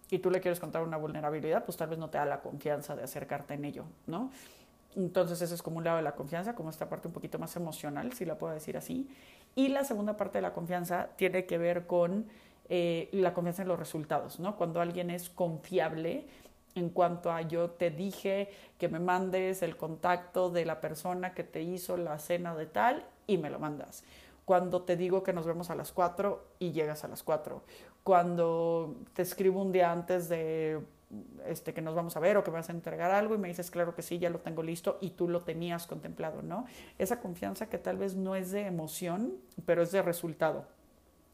y 0.09 0.19
tú 0.19 0.29
le 0.29 0.41
quieres 0.41 0.59
contar 0.59 0.83
una 0.83 0.97
vulnerabilidad, 0.97 1.63
pues 1.63 1.77
tal 1.77 1.89
vez 1.89 1.97
no 1.97 2.09
te 2.09 2.17
da 2.17 2.25
la 2.25 2.41
confianza 2.41 2.95
de 2.95 3.03
acercarte 3.03 3.53
en 3.53 3.65
ello, 3.65 3.85
¿no? 4.07 4.29
Entonces 4.95 5.41
ese 5.41 5.55
es 5.55 5.61
como 5.61 5.77
un 5.77 5.83
lado 5.83 5.97
de 5.97 6.03
la 6.03 6.15
confianza, 6.15 6.55
como 6.55 6.69
esta 6.69 6.89
parte 6.89 7.07
un 7.07 7.13
poquito 7.13 7.39
más 7.39 7.55
emocional, 7.55 8.13
si 8.13 8.25
la 8.25 8.37
puedo 8.37 8.53
decir 8.53 8.77
así. 8.77 9.09
Y 9.55 9.69
la 9.69 9.83
segunda 9.83 10.17
parte 10.17 10.37
de 10.39 10.41
la 10.41 10.53
confianza 10.53 11.09
tiene 11.15 11.45
que 11.45 11.57
ver 11.57 11.85
con 11.87 12.27
eh, 12.69 13.09
la 13.11 13.33
confianza 13.33 13.61
en 13.61 13.67
los 13.67 13.79
resultados, 13.79 14.39
¿no? 14.39 14.55
Cuando 14.55 14.81
alguien 14.81 15.09
es 15.09 15.29
confiable 15.29 16.25
en 16.75 16.89
cuanto 16.89 17.31
a 17.31 17.41
yo 17.41 17.69
te 17.69 17.91
dije 17.91 18.49
que 18.79 18.89
me 18.89 18.99
mandes 18.99 19.61
el 19.61 19.77
contacto 19.77 20.49
de 20.49 20.65
la 20.65 20.81
persona 20.81 21.33
que 21.33 21.43
te 21.43 21.61
hizo 21.61 21.97
la 21.97 22.17
cena 22.19 22.55
de 22.55 22.65
tal 22.65 23.05
y 23.27 23.37
me 23.37 23.49
lo 23.49 23.59
mandas. 23.59 24.03
Cuando 24.45 24.81
te 24.81 24.97
digo 24.97 25.23
que 25.23 25.33
nos 25.33 25.45
vemos 25.45 25.69
a 25.69 25.75
las 25.75 25.91
4 25.91 26.43
y 26.59 26.71
llegas 26.71 27.03
a 27.03 27.07
las 27.07 27.23
4. 27.23 27.61
Cuando 28.03 28.95
te 29.13 29.21
escribo 29.21 29.61
un 29.61 29.71
día 29.71 29.91
antes 29.91 30.27
de 30.27 30.81
este, 31.45 31.73
que 31.73 31.81
nos 31.81 31.95
vamos 31.95 32.15
a 32.17 32.19
ver 32.19 32.37
o 32.37 32.43
que 32.43 32.51
vas 32.51 32.69
a 32.69 32.71
entregar 32.71 33.11
algo 33.11 33.35
y 33.35 33.37
me 33.37 33.47
dices, 33.47 33.71
claro 33.71 33.95
que 33.95 34.01
sí, 34.01 34.19
ya 34.19 34.29
lo 34.29 34.39
tengo 34.39 34.63
listo 34.63 34.97
y 35.01 35.11
tú 35.11 35.27
lo 35.27 35.41
tenías 35.41 35.87
contemplado, 35.87 36.41
¿no? 36.41 36.65
Esa 36.97 37.19
confianza 37.19 37.69
que 37.69 37.77
tal 37.77 37.97
vez 37.97 38.15
no 38.15 38.35
es 38.35 38.51
de 38.51 38.65
emoción, 38.65 39.33
pero 39.65 39.83
es 39.83 39.91
de 39.91 40.01
resultado. 40.01 40.67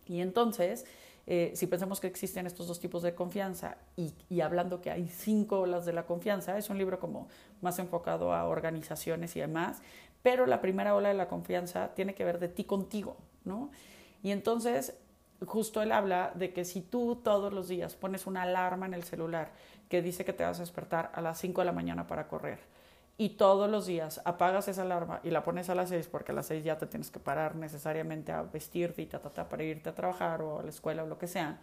Y 0.08 0.22
entonces, 0.22 0.86
eh, 1.28 1.52
si 1.56 1.68
pensamos 1.68 2.00
que 2.00 2.08
existen 2.08 2.48
estos 2.48 2.68
dos 2.68 2.80
tipos 2.80 3.04
de 3.04 3.14
confianza 3.14 3.78
y, 3.96 4.14
y, 4.30 4.42
hablando 4.42 4.82
que 4.82 4.92
hay 4.92 5.08
cinco 5.08 5.60
olas 5.60 5.86
de 5.86 5.94
la 5.94 6.06
confianza, 6.06 6.58
es 6.58 6.70
un 6.70 6.78
libro 6.78 7.00
como 7.00 7.28
más 7.62 7.78
enfocado 7.80 8.34
a 8.34 8.46
organizaciones 8.46 9.36
y 9.36 9.40
demás, 9.40 9.82
pero 10.24 10.46
la 10.46 10.62
primera 10.62 10.96
ola 10.96 11.10
de 11.10 11.16
la 11.16 11.28
confianza 11.28 11.94
tiene 11.94 12.16
que 12.16 12.24
ver 12.26 12.40
de 12.40 12.50
ti 12.50 12.64
contigo, 12.64 13.18
¿no? 13.46 13.70
Y 14.24 14.32
entonces 14.32 14.98
justo 15.46 15.82
él 15.82 15.92
habla 15.92 16.32
de 16.36 16.54
que 16.54 16.66
si 16.66 16.82
tú 16.82 17.22
todos 17.24 17.54
los 17.54 17.68
días 17.68 17.96
pones 17.96 18.28
una 18.28 18.44
alarma 18.44 18.86
en 18.86 18.94
el 18.94 19.04
celular 19.04 19.52
que 19.90 20.02
dice 20.02 20.24
que 20.24 20.34
te 20.34 20.44
vas 20.44 20.58
a 20.60 20.62
despertar 20.62 21.12
a 21.14 21.22
las 21.22 21.40
5 21.40 21.62
de 21.62 21.66
la 21.66 21.72
mañana 21.72 22.08
para 22.08 22.28
correr. 22.28 22.60
Y 23.18 23.32
todos 23.32 23.70
los 23.70 23.86
días 23.86 24.22
apagas 24.24 24.70
esa 24.70 24.84
alarma 24.84 25.20
y 25.24 25.32
la 25.32 25.44
pones 25.44 25.70
a 25.70 25.76
las 25.76 25.90
6 25.90 26.08
porque 26.08 26.32
a 26.32 26.36
las 26.36 26.46
6 26.46 26.64
ya 26.64 26.78
te 26.78 26.86
tienes 26.86 27.12
que 27.12 27.20
parar 27.20 27.56
necesariamente 27.56 28.32
a 28.32 28.44
vestirte 28.44 29.02
y 29.02 29.08
ta, 29.08 29.20
ta, 29.20 29.30
ta, 29.32 29.50
para 29.50 29.64
irte 29.64 29.90
a 29.90 29.96
trabajar 29.96 30.42
o 30.42 30.60
a 30.60 30.64
la 30.64 30.70
escuela 30.70 31.04
o 31.04 31.08
lo 31.08 31.18
que 31.18 31.28
sea, 31.28 31.60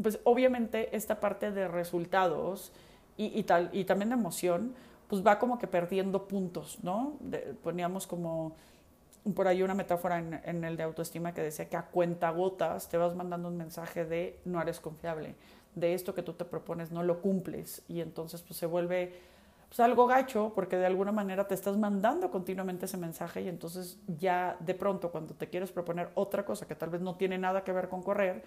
pues 0.00 0.18
obviamente 0.24 0.96
esta 0.96 1.20
parte 1.20 1.50
de 1.50 1.68
resultados 1.68 2.72
y, 3.18 3.38
y, 3.38 3.42
tal, 3.42 3.68
y 3.72 3.84
también 3.84 4.08
de 4.08 4.14
emoción, 4.14 4.74
pues 5.08 5.22
va 5.26 5.38
como 5.38 5.58
que 5.58 5.66
perdiendo 5.66 6.26
puntos, 6.26 6.78
¿no? 6.82 7.18
poníamos 7.62 8.06
como 8.06 8.56
por 9.34 9.46
ahí 9.46 9.62
una 9.62 9.74
metáfora 9.74 10.18
en, 10.18 10.64
el 10.64 10.76
de 10.76 10.82
autoestima 10.82 11.32
que 11.32 11.42
decía 11.42 11.68
que 11.68 11.76
a 11.76 11.82
cuenta 11.82 12.30
gotas 12.30 12.88
te 12.88 12.96
vas 12.96 13.14
mandando 13.14 13.48
un 13.48 13.56
mensaje 13.56 14.04
de 14.04 14.40
no 14.44 14.60
eres 14.60 14.80
confiable, 14.80 15.34
de 15.74 15.94
esto 15.94 16.14
que 16.14 16.22
tú 16.22 16.32
te 16.34 16.44
propones 16.44 16.90
no 16.90 17.02
lo 17.02 17.20
cumples. 17.20 17.82
Y 17.88 18.00
entonces 18.00 18.42
pues 18.42 18.58
se 18.58 18.66
vuelve 18.66 19.12
pues, 19.68 19.80
algo 19.80 20.06
gacho 20.06 20.52
porque 20.54 20.76
de 20.76 20.86
alguna 20.86 21.12
manera 21.12 21.46
te 21.48 21.54
estás 21.54 21.76
mandando 21.76 22.30
continuamente 22.30 22.86
ese 22.86 22.96
mensaje 22.96 23.42
y 23.42 23.48
entonces 23.48 23.98
ya 24.18 24.56
de 24.60 24.74
pronto 24.74 25.10
cuando 25.10 25.34
te 25.34 25.48
quieres 25.48 25.72
proponer 25.72 26.10
otra 26.14 26.44
cosa 26.44 26.66
que 26.66 26.74
tal 26.74 26.90
vez 26.90 27.00
no 27.00 27.16
tiene 27.16 27.38
nada 27.38 27.64
que 27.64 27.72
ver 27.72 27.88
con 27.88 28.02
correr, 28.02 28.42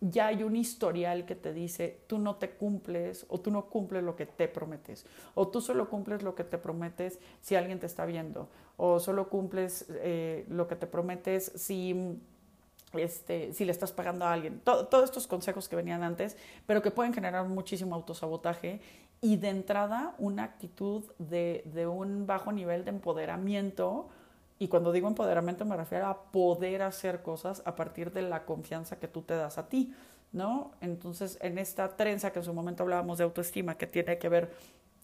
ya 0.00 0.26
hay 0.26 0.42
un 0.42 0.56
historial 0.56 1.24
que 1.24 1.34
te 1.34 1.52
dice, 1.52 2.00
tú 2.06 2.18
no 2.18 2.36
te 2.36 2.50
cumples 2.50 3.24
o 3.28 3.40
tú 3.40 3.50
no 3.50 3.66
cumples 3.66 4.02
lo 4.02 4.16
que 4.16 4.26
te 4.26 4.48
prometes, 4.48 5.06
o 5.34 5.48
tú 5.48 5.60
solo 5.60 5.88
cumples 5.88 6.22
lo 6.22 6.34
que 6.34 6.44
te 6.44 6.58
prometes 6.58 7.18
si 7.40 7.54
alguien 7.54 7.78
te 7.78 7.86
está 7.86 8.04
viendo, 8.04 8.48
o 8.76 8.98
solo 8.98 9.28
cumples 9.28 9.86
eh, 9.90 10.44
lo 10.48 10.66
que 10.66 10.76
te 10.76 10.86
prometes 10.86 11.52
si, 11.54 12.20
este, 12.98 13.52
si 13.52 13.64
le 13.64 13.72
estás 13.72 13.92
pagando 13.92 14.24
a 14.24 14.32
alguien. 14.32 14.60
todos 14.60 15.04
estos 15.04 15.26
consejos 15.26 15.68
que 15.68 15.76
venían 15.76 16.02
antes, 16.02 16.36
pero 16.66 16.82
que 16.82 16.90
pueden 16.90 17.12
generar 17.12 17.46
muchísimo 17.46 17.94
autosabotaje 17.94 18.80
y 19.20 19.36
de 19.36 19.48
entrada 19.48 20.14
una 20.18 20.44
actitud 20.44 21.04
de, 21.18 21.62
de 21.72 21.86
un 21.86 22.26
bajo 22.26 22.52
nivel 22.52 22.84
de 22.84 22.90
empoderamiento 22.90 24.08
Y 24.58 24.68
cuando 24.68 24.92
digo 24.92 25.08
empoderamiento 25.08 25.64
me 25.64 25.76
refiero 25.76 26.06
a 26.06 26.22
poder 26.30 26.82
hacer 26.82 27.22
cosas 27.22 27.62
a 27.66 27.74
partir 27.74 28.12
de 28.12 28.22
la 28.22 28.44
confianza 28.44 28.98
que 28.98 29.08
tú 29.08 29.22
te 29.22 29.34
das 29.34 29.58
a 29.58 29.68
ti, 29.68 29.94
¿no? 30.32 30.72
Entonces, 30.80 31.38
en 31.40 31.58
esta 31.58 31.96
trenza 31.96 32.32
que 32.32 32.38
en 32.38 32.44
su 32.44 32.54
momento 32.54 32.82
hablábamos 32.82 33.18
de 33.18 33.24
autoestima, 33.24 33.76
que 33.76 33.86
tiene 33.86 34.18
que 34.18 34.28
ver 34.28 34.52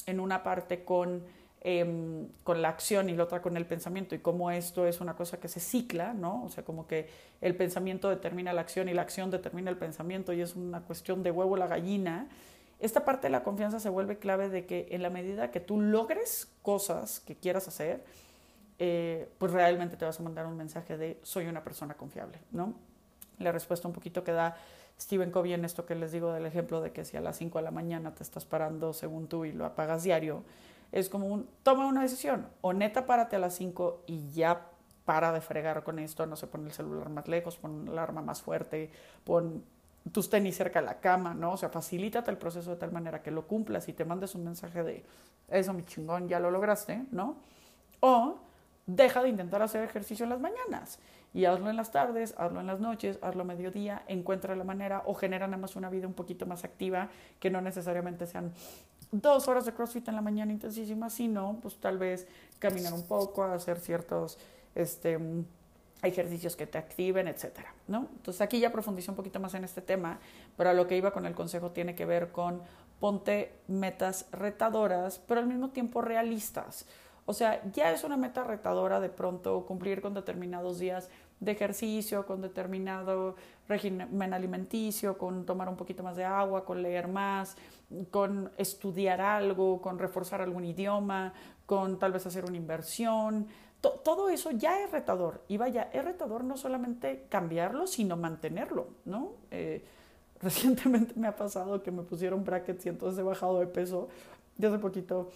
en 0.06 0.20
una 0.20 0.42
parte 0.42 0.85
con, 0.85 1.25
em, 1.61 2.29
con 2.43 2.62
la 2.62 2.69
acción 2.69 3.09
y 3.11 3.14
la 3.14 3.25
otra 3.25 3.43
con 3.43 3.57
el 3.57 3.67
pensamiento, 3.67 4.14
y 4.14 4.19
cómo 4.19 4.50
esto 4.50 4.87
es 4.87 5.00
una 5.00 5.14
cosa 5.14 5.38
que 5.38 5.49
se 5.49 5.61
cicla, 5.61 6.14
¿no? 6.14 6.45
O 6.45 6.49
sea, 6.49 6.64
como 6.64 6.87
que 6.87 7.09
el 7.40 7.55
pensamiento 7.57 8.09
determina 8.09 8.52
la 8.52 8.61
acción 8.61 8.88
y 8.88 8.95
la 8.95 9.02
acción 9.02 9.31
determina 9.31 9.71
el 9.71 9.76
pensamiento, 9.76 10.33
y 10.33 10.40
es 10.40 10.57
una 10.57 10.81
cuestión 10.83 11.23
de 11.23 11.31
huevo 11.31 11.57
la 11.57 11.67
gallina. 11.67 12.29
Esta 12.79 13.05
parte 13.05 13.26
de 13.26 13.33
la 13.33 13.43
confianza 13.43 13.79
se 13.79 13.88
vuelve 13.90 14.19
clave 14.19 14.49
de 14.49 14.64
que 14.64 14.88
en 14.90 15.02
la 15.02 15.11
medida 15.11 15.50
que 15.50 15.61
tú 15.61 15.81
logres 15.81 16.50
cosas 16.62 17.21
que 17.21 17.37
quieras 17.37 17.69
hacer, 17.69 18.02
eh, 18.79 19.29
pues 19.37 19.52
realmente 19.52 19.99
te 19.99 20.07
vas 20.07 20.19
a 20.19 20.23
mandar 20.23 20.47
un 20.47 20.57
mensaje 20.57 20.97
de 20.97 21.21
soy 21.23 21.47
una 21.47 21.62
persona 21.62 21.95
confiable, 21.95 22.38
¿no? 22.50 22.73
La 23.38 23.52
respuesta 23.52 23.87
un 23.87 23.93
poquito 23.93 24.25
que 24.25 24.33
da 24.33 24.57
Stephen 24.99 25.31
Covey 25.31 25.52
en 25.52 25.67
esto 25.67 25.85
que 25.85 25.95
les 25.95 26.12
digo 26.12 26.33
del 26.33 26.47
ejemplo 26.47 26.81
de 26.81 26.90
que 26.90 27.05
si 27.05 27.19
a 27.19 27.21
las 27.21 27.37
5 27.37 27.59
de 27.59 27.64
la 27.64 27.71
mañana 27.71 28.14
te 28.14 28.23
estás 28.23 28.47
parando 28.47 28.95
según 28.95 29.29
tú 29.29 29.45
y 29.45 29.52
lo 29.52 29.67
apagas 29.67 30.02
diario, 30.02 30.45
es 30.92 31.09
como 31.09 31.26
un, 31.26 31.49
toma 31.62 31.87
una 31.87 32.02
decisión, 32.02 32.49
o 32.61 32.73
neta 32.73 33.06
párate 33.06 33.37
a 33.37 33.38
las 33.38 33.54
5 33.54 34.04
y 34.06 34.30
ya 34.30 34.66
para 35.04 35.32
de 35.32 35.40
fregar 35.40 35.82
con 35.82 35.99
esto, 35.99 36.26
no 36.26 36.37
se 36.37 36.47
pone 36.47 36.66
el 36.66 36.73
celular 36.73 37.09
más 37.09 37.26
lejos, 37.26 37.56
pon 37.56 37.88
el 37.88 37.99
arma 37.99 38.23
más 38.23 38.42
fuerte, 38.42 38.90
pon 39.25 39.64
tus 40.12 40.30
tenis 40.30 40.56
cerca 40.56 40.80
de 40.80 40.87
la 40.87 41.00
cama, 41.00 41.35
¿no? 41.35 41.52
O 41.52 41.56
sea, 41.56 41.68
facilítate 41.68 42.30
el 42.30 42.38
proceso 42.38 42.70
de 42.70 42.76
tal 42.76 42.92
manera 42.92 43.23
que 43.23 43.30
lo 43.30 43.47
cumplas 43.47 43.88
y 43.88 43.92
te 43.92 44.04
mandes 44.04 44.35
un 44.35 44.44
mensaje 44.44 44.82
de, 44.82 45.04
eso 45.49 45.73
mi 45.73 45.85
chingón, 45.85 46.28
ya 46.28 46.40
lo 46.40 46.50
lograste, 46.50 47.04
¿no? 47.11 47.37
O 48.00 48.38
deja 48.87 49.23
de 49.23 49.28
intentar 49.28 49.62
hacer 49.62 49.82
ejercicio 49.85 50.25
en 50.25 50.30
las 50.30 50.40
mañanas 50.40 50.99
y 51.32 51.44
hazlo 51.44 51.70
en 51.70 51.76
las 51.76 51.92
tardes, 51.92 52.34
hazlo 52.38 52.60
en 52.60 52.66
las 52.66 52.80
noches, 52.80 53.18
hazlo 53.22 53.42
a 53.42 53.44
mediodía, 53.44 54.02
encuentra 54.08 54.56
la 54.56 54.64
manera 54.64 55.02
o 55.06 55.14
genera 55.14 55.46
nada 55.46 55.60
más 55.60 55.76
una 55.76 55.88
vida 55.88 56.06
un 56.06 56.14
poquito 56.14 56.46
más 56.46 56.64
activa, 56.64 57.08
que 57.38 57.50
no 57.50 57.60
necesariamente 57.60 58.26
sean 58.26 58.52
dos 59.12 59.49
horas 59.49 59.64
de 59.64 59.72
CrossFit 59.72 60.08
en 60.08 60.16
la 60.16 60.22
mañana 60.22 60.52
intensísima, 60.52 61.10
sino 61.10 61.58
pues 61.62 61.76
tal 61.76 61.99
vez 61.99 62.26
caminar 62.58 62.92
un 62.92 63.06
poco, 63.06 63.44
hacer 63.44 63.78
ciertos 63.78 64.38
este, 64.75 65.18
ejercicios 66.02 66.56
que 66.56 66.66
te 66.66 66.78
activen, 66.78 67.28
etcétera, 67.28 67.75
¿no? 67.88 68.08
Entonces 68.16 68.40
aquí 68.40 68.58
ya 68.60 68.72
profundicé 68.72 69.10
un 69.10 69.16
poquito 69.16 69.40
más 69.40 69.54
en 69.54 69.64
este 69.64 69.82
tema, 69.82 70.18
pero 70.56 70.70
a 70.70 70.72
lo 70.72 70.87
que 70.87 70.96
iba 70.96 71.12
con 71.12 71.26
el 71.26 71.34
consejo 71.34 71.70
tiene 71.70 71.94
que 71.94 72.06
ver 72.06 72.32
con 72.32 72.62
ponte 72.99 73.52
metas 73.66 74.26
retadoras, 74.30 75.18
pero 75.26 75.40
al 75.40 75.46
mismo 75.46 75.70
tiempo 75.70 76.02
realistas. 76.02 76.87
O 77.30 77.32
sea, 77.32 77.62
ya 77.72 77.92
es 77.92 78.02
una 78.02 78.16
meta 78.16 78.42
retadora 78.42 78.99
de 78.99 79.08
pronto 79.08 79.64
cumplir 79.64 80.02
con 80.02 80.14
determinados 80.14 80.80
días 80.80 81.08
de 81.38 81.52
ejercicio, 81.52 82.26
con 82.26 82.42
determinado 82.42 83.37
régimen 83.68 84.34
alimenticio, 84.34 85.16
con 85.16 85.46
tomar 85.46 85.68
un 85.68 85.76
poquito 85.76 86.02
más 86.02 86.16
de 86.16 86.25
agua, 86.25 86.64
con 86.64 86.82
leer 86.82 87.06
más, 87.06 87.56
con 88.10 88.50
estudiar 88.58 89.20
algo, 89.20 89.80
con 89.80 90.00
reforzar 90.00 90.40
algún 90.42 90.64
idioma, 90.64 91.32
con 91.66 92.00
tal 92.00 92.10
vez 92.10 92.26
hacer 92.26 92.44
una 92.46 92.56
inversión. 92.56 93.46
todo 93.80 94.28
eso 94.28 94.50
ya 94.50 94.82
es 94.82 94.90
retador. 94.90 95.44
Y 95.46 95.56
vaya, 95.56 95.88
es 95.92 96.04
retador 96.04 96.42
no 96.42 96.56
solamente 96.56 97.26
cambiarlo, 97.28 97.87
sino 97.87 98.16
mantenerlo, 98.16 98.88
¿no? 99.04 99.34
Eh, 99.52 99.84
recientemente 100.42 101.14
me 101.14 101.28
ha 101.28 101.37
pasado 101.37 101.80
que 101.80 101.92
me 101.92 102.02
pusieron 102.02 102.42
brackets 102.42 102.87
y 102.87 102.88
entonces 102.88 103.20
he 103.20 103.22
bajado 103.22 103.60
de 103.60 103.68
peso. 103.68 104.08
De 104.56 104.66
hace 104.66 104.78
poquito 104.78 105.30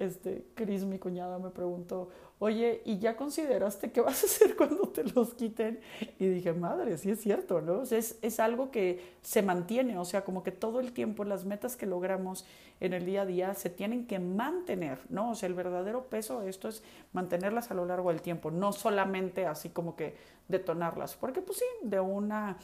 este, 0.00 0.46
Cris, 0.54 0.84
mi 0.84 0.98
cuñada, 0.98 1.38
me 1.38 1.50
preguntó, 1.50 2.08
oye, 2.38 2.80
¿y 2.86 2.98
ya 2.98 3.16
consideraste 3.16 3.92
qué 3.92 4.00
vas 4.00 4.22
a 4.22 4.26
hacer 4.26 4.56
cuando 4.56 4.88
te 4.88 5.04
los 5.04 5.34
quiten? 5.34 5.80
Y 6.18 6.26
dije, 6.26 6.52
madre, 6.54 6.96
sí 6.98 7.10
es 7.10 7.20
cierto, 7.20 7.60
¿no? 7.60 7.80
O 7.80 7.86
sea, 7.86 7.98
es, 7.98 8.18
es, 8.22 8.40
algo 8.40 8.70
que 8.70 9.14
se 9.22 9.42
mantiene, 9.42 9.98
o 9.98 10.04
sea, 10.04 10.24
como 10.24 10.42
que 10.42 10.52
todo 10.52 10.80
el 10.80 10.92
tiempo 10.92 11.24
las 11.24 11.44
metas 11.44 11.76
que 11.76 11.86
logramos 11.86 12.46
en 12.80 12.94
el 12.94 13.04
día 13.04 13.22
a 13.22 13.26
día 13.26 13.54
se 13.54 13.68
tienen 13.68 14.06
que 14.06 14.18
mantener, 14.18 14.98
¿no? 15.10 15.30
O 15.30 15.34
sea, 15.34 15.48
el 15.48 15.54
verdadero 15.54 16.06
peso 16.06 16.40
de 16.40 16.48
esto 16.48 16.68
es 16.68 16.82
mantenerlas 17.12 17.70
a 17.70 17.74
lo 17.74 17.84
largo 17.84 18.08
del 18.08 18.22
tiempo, 18.22 18.50
no 18.50 18.72
solamente 18.72 19.44
así 19.46 19.68
como 19.68 19.96
que 19.96 20.16
detonarlas, 20.48 21.14
porque 21.14 21.42
pues 21.42 21.58
sí, 21.58 21.64
de 21.82 22.00
una 22.00 22.56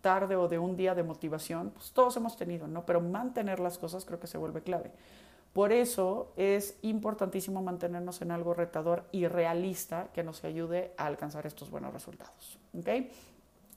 tarde 0.00 0.36
o 0.36 0.48
de 0.48 0.58
un 0.58 0.76
día 0.76 0.94
de 0.94 1.02
motivación, 1.02 1.70
pues 1.70 1.90
todos 1.92 2.16
hemos 2.16 2.36
tenido, 2.36 2.68
¿no? 2.68 2.86
Pero 2.86 3.00
mantener 3.00 3.58
las 3.58 3.78
cosas 3.78 4.04
creo 4.04 4.20
que 4.20 4.26
se 4.26 4.38
vuelve 4.38 4.62
clave. 4.62 4.92
Por 5.54 5.70
eso 5.70 6.32
es 6.36 6.76
importantísimo 6.82 7.62
mantenernos 7.62 8.20
en 8.20 8.32
algo 8.32 8.54
retador 8.54 9.04
y 9.12 9.28
realista 9.28 10.08
que 10.12 10.24
nos 10.24 10.42
ayude 10.42 10.90
a 10.96 11.06
alcanzar 11.06 11.46
estos 11.46 11.70
buenos 11.70 11.94
resultados. 11.94 12.58
¿okay? 12.76 13.12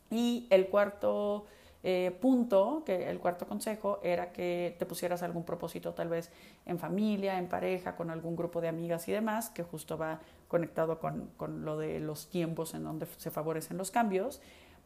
Y 0.10 0.48
el 0.50 0.69
cuarto 0.69 1.46
eh, 1.84 2.17
punto, 2.19 2.81
que 2.84 3.07
el 3.07 3.19
cuarto 3.19 3.48
consejo 3.48 4.00
era 4.01 4.31
que 4.31 4.75
te 4.79 4.88
pusieras 4.88 5.22
algún 5.22 5.43
propósito 5.43 5.93
tal 5.93 6.10
vez 6.10 6.31
en 6.65 6.79
familia, 6.79 7.38
en 7.38 7.48
pareja, 7.48 7.96
con 7.96 8.10
algún 8.10 8.36
grupo 8.36 8.60
de 8.60 8.69
amigas 8.69 9.07
y 9.07 9.12
demás, 9.12 9.51
que 9.51 9.62
justo 9.62 10.00
va 10.00 10.19
conectado 10.48 11.00
con, 11.00 11.29
con 11.38 11.63
lo 11.63 11.77
de 11.77 12.00
los 12.00 12.27
tiempos 12.27 12.74
en 12.74 12.86
donde 12.86 13.05
se 13.17 13.29
favorecen 13.29 13.77
los 13.77 13.91
cambios 13.91 14.41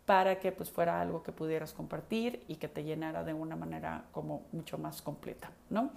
para 0.06 0.40
que 0.40 0.52
pues 0.52 0.70
fuera 0.70 1.00
algo 1.00 1.24
que 1.24 1.32
pudieras 1.32 1.72
compartir 1.72 2.44
y 2.50 2.56
que 2.56 2.68
te 2.68 2.84
llenara 2.84 3.24
de 3.24 3.34
una 3.34 3.56
manera 3.56 4.04
como 4.12 4.44
mucho 4.52 4.78
más 4.78 5.02
completa, 5.02 5.52
¿no? 5.70 5.92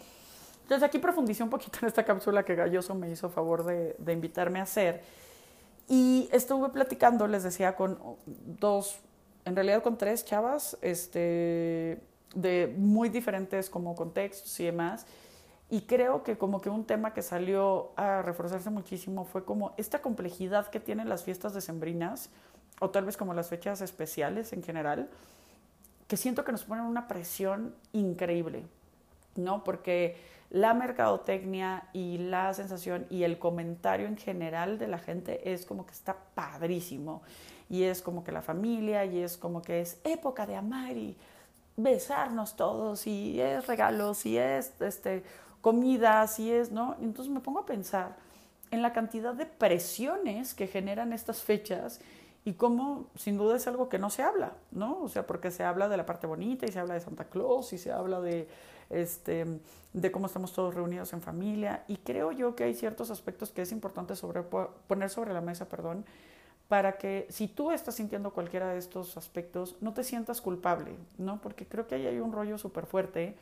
Entonces 0.65 0.83
aquí 0.83 0.99
profundicé 0.99 1.43
un 1.43 1.51
poquito 1.51 1.79
en 1.83 1.89
esta 1.89 2.05
cápsula 2.05 2.43
que 2.43 2.55
Galloso 2.55 2.95
me 2.95 3.11
hizo 3.11 3.31
favor 3.31 3.65
de, 3.65 3.95
de 3.99 4.13
invitarme 4.13 4.61
a 4.61 4.63
hacer. 4.65 5.03
Y 5.89 6.29
estuve 6.33 6.71
platicando, 6.71 7.27
les 7.27 7.43
decía, 7.43 7.77
con 7.77 7.99
dos, 8.27 8.99
en 9.45 9.55
realidad 9.55 9.83
con 9.83 9.99
tres 9.99 10.25
chavas, 10.25 10.79
este, 10.81 12.01
de 12.35 12.75
muy 12.79 13.11
diferentes 13.11 13.69
como 13.69 13.95
contextos 13.95 14.59
y 14.61 14.65
demás. 14.65 15.07
Y 15.69 15.83
creo 15.83 16.23
que 16.23 16.39
como 16.39 16.61
que 16.61 16.71
un 16.71 16.87
tema 16.87 17.13
que 17.13 17.21
salió 17.21 17.93
a 17.97 18.23
reforzarse 18.23 18.71
muchísimo 18.71 19.25
fue 19.25 19.45
como 19.45 19.75
esta 19.77 20.01
complejidad 20.01 20.69
que 20.69 20.81
tienen 20.81 21.09
las 21.09 21.25
fiestas 21.25 21.53
decembrinas, 21.53 22.31
o 22.81 22.91
tal 22.91 23.05
vez 23.05 23.17
como 23.17 23.35
las 23.35 23.49
fechas 23.49 23.81
especiales 23.83 24.53
en 24.53 24.63
general, 24.63 25.11
que 26.09 26.17
siento 26.17 26.45
que 26.45 26.53
nos 26.53 26.65
ponen 26.65 26.85
una 26.85 27.09
presión 27.09 27.75
increíble, 27.93 28.65
¿no? 29.37 29.65
Porque 29.65 30.17
la 30.55 30.73
mercadotecnia 30.73 31.89
y 31.93 32.17
la 32.17 32.55
sensación 32.55 33.07
y 33.11 33.25
el 33.25 33.41
comentario 33.41 34.07
en 34.07 34.17
general 34.17 34.79
de 34.79 34.87
la 34.87 35.01
gente 35.01 35.53
es 35.53 35.67
como 35.67 35.85
que 35.85 35.91
está 35.91 36.17
padrísimo. 36.37 37.23
Y 37.69 37.83
es 37.83 38.01
como 38.01 38.23
que 38.23 38.31
la 38.31 38.41
familia, 38.41 39.05
y 39.05 39.19
es 39.19 39.37
como 39.37 39.63
que 39.63 39.81
es 39.81 39.99
época 40.05 40.47
de 40.47 40.55
amar 40.55 40.97
y 40.97 41.17
besarnos 41.77 42.55
todos, 42.55 43.05
y 43.09 43.41
es 43.41 43.67
regalos, 43.67 44.27
y 44.27 44.39
es 44.39 44.73
este, 44.81 45.25
comidas, 45.61 46.39
y 46.39 46.53
es, 46.53 46.71
¿no? 46.71 46.95
Entonces 47.01 47.35
me 47.35 47.41
pongo 47.41 47.59
a 47.59 47.67
pensar 47.67 48.15
en 48.71 48.81
la 48.81 48.93
cantidad 48.93 49.35
de 49.35 49.47
presiones 49.47 50.55
que 50.55 50.69
generan 50.69 51.13
estas 51.13 51.43
fechas 51.43 52.01
y 52.45 52.53
cómo 52.53 53.09
sin 53.17 53.39
duda 53.39 53.57
es 53.57 53.67
algo 53.67 53.89
que 53.89 53.99
no 53.99 54.09
se 54.09 54.23
habla, 54.23 54.53
¿no? 54.71 55.03
O 55.03 55.09
sea, 55.09 55.27
porque 55.27 55.51
se 55.51 55.65
habla 55.65 55.89
de 55.89 55.97
la 55.97 56.07
parte 56.07 56.29
bonita 56.29 56.65
y 56.65 56.71
se 56.71 56.79
habla 56.79 56.95
de 56.95 57.01
Santa 57.01 57.25
Claus 57.25 57.73
y 57.73 57.79
se 57.79 57.91
habla 57.91 58.21
de 58.21 58.47
este, 58.91 59.47
de 59.93 60.13
cómo 60.13 60.27
estamos 60.27 60.53
todos 60.53 60.75
reunidos 60.75 61.13
en 61.13 61.23
familia. 61.23 61.85
Y 61.89 61.97
creo 61.99 62.33
yo 62.33 62.55
que 62.55 62.65
hay 62.65 62.75
ciertos 62.75 63.11
aspectos 63.11 63.51
que 63.51 63.63
es 63.63 63.73
importante 63.73 64.15
poner 64.87 65.11
sobre 65.11 65.33
la 65.33 65.41
mesa, 65.41 65.69
perdón, 65.69 66.05
para 66.69 66.97
que 66.97 67.27
si 67.29 67.47
tú 67.47 67.71
estás 67.71 67.95
sintiendo 67.97 68.33
cualquiera 68.33 68.69
de 68.71 68.79
estos 68.79 69.17
aspectos, 69.17 69.77
no 69.81 69.93
te 69.93 70.03
sientas 70.03 70.41
culpable, 70.41 70.97
¿no? 71.19 71.41
Porque 71.41 71.67
creo 71.67 71.87
que 71.87 71.95
ahí 71.97 72.07
hay 72.07 72.19
un 72.21 72.33
rollo 72.33 72.59
súper 72.59 72.87
fuerte 72.87 73.37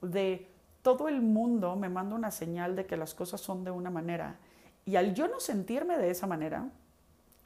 de 0.00 0.46
todo 0.84 1.08
el 1.08 1.22
mundo 1.22 1.76
me 1.76 1.88
manda 1.88 2.14
una 2.14 2.30
señal 2.30 2.76
de 2.76 2.84
que 2.84 2.98
las 2.98 3.14
cosas 3.14 3.40
son 3.40 3.64
de 3.64 3.70
una 3.70 3.88
manera. 3.88 4.36
Y 4.84 4.96
al 4.96 5.14
yo 5.14 5.28
no 5.28 5.40
sentirme 5.40 5.96
de 5.96 6.10
esa 6.10 6.26
manera, 6.26 6.68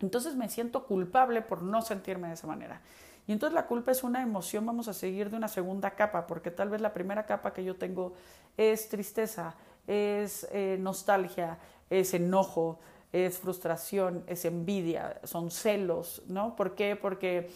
entonces 0.00 0.34
me 0.34 0.48
siento 0.48 0.84
culpable 0.84 1.40
por 1.40 1.62
no 1.62 1.80
sentirme 1.80 2.26
de 2.26 2.34
esa 2.34 2.48
manera. 2.48 2.80
Y 3.28 3.32
entonces 3.32 3.54
la 3.54 3.66
culpa 3.66 3.92
es 3.92 4.02
una 4.02 4.22
emoción, 4.22 4.64
vamos 4.64 4.88
a 4.88 4.94
seguir 4.94 5.28
de 5.28 5.36
una 5.36 5.48
segunda 5.48 5.90
capa, 5.90 6.26
porque 6.26 6.50
tal 6.50 6.70
vez 6.70 6.80
la 6.80 6.94
primera 6.94 7.26
capa 7.26 7.52
que 7.52 7.62
yo 7.62 7.76
tengo 7.76 8.14
es 8.56 8.88
tristeza, 8.88 9.54
es 9.86 10.48
eh, 10.50 10.78
nostalgia, 10.80 11.58
es 11.90 12.14
enojo, 12.14 12.78
es 13.12 13.38
frustración, 13.38 14.24
es 14.26 14.46
envidia, 14.46 15.20
son 15.24 15.50
celos, 15.50 16.22
¿no? 16.26 16.56
¿Por 16.56 16.74
qué? 16.74 16.96
Porque 16.96 17.50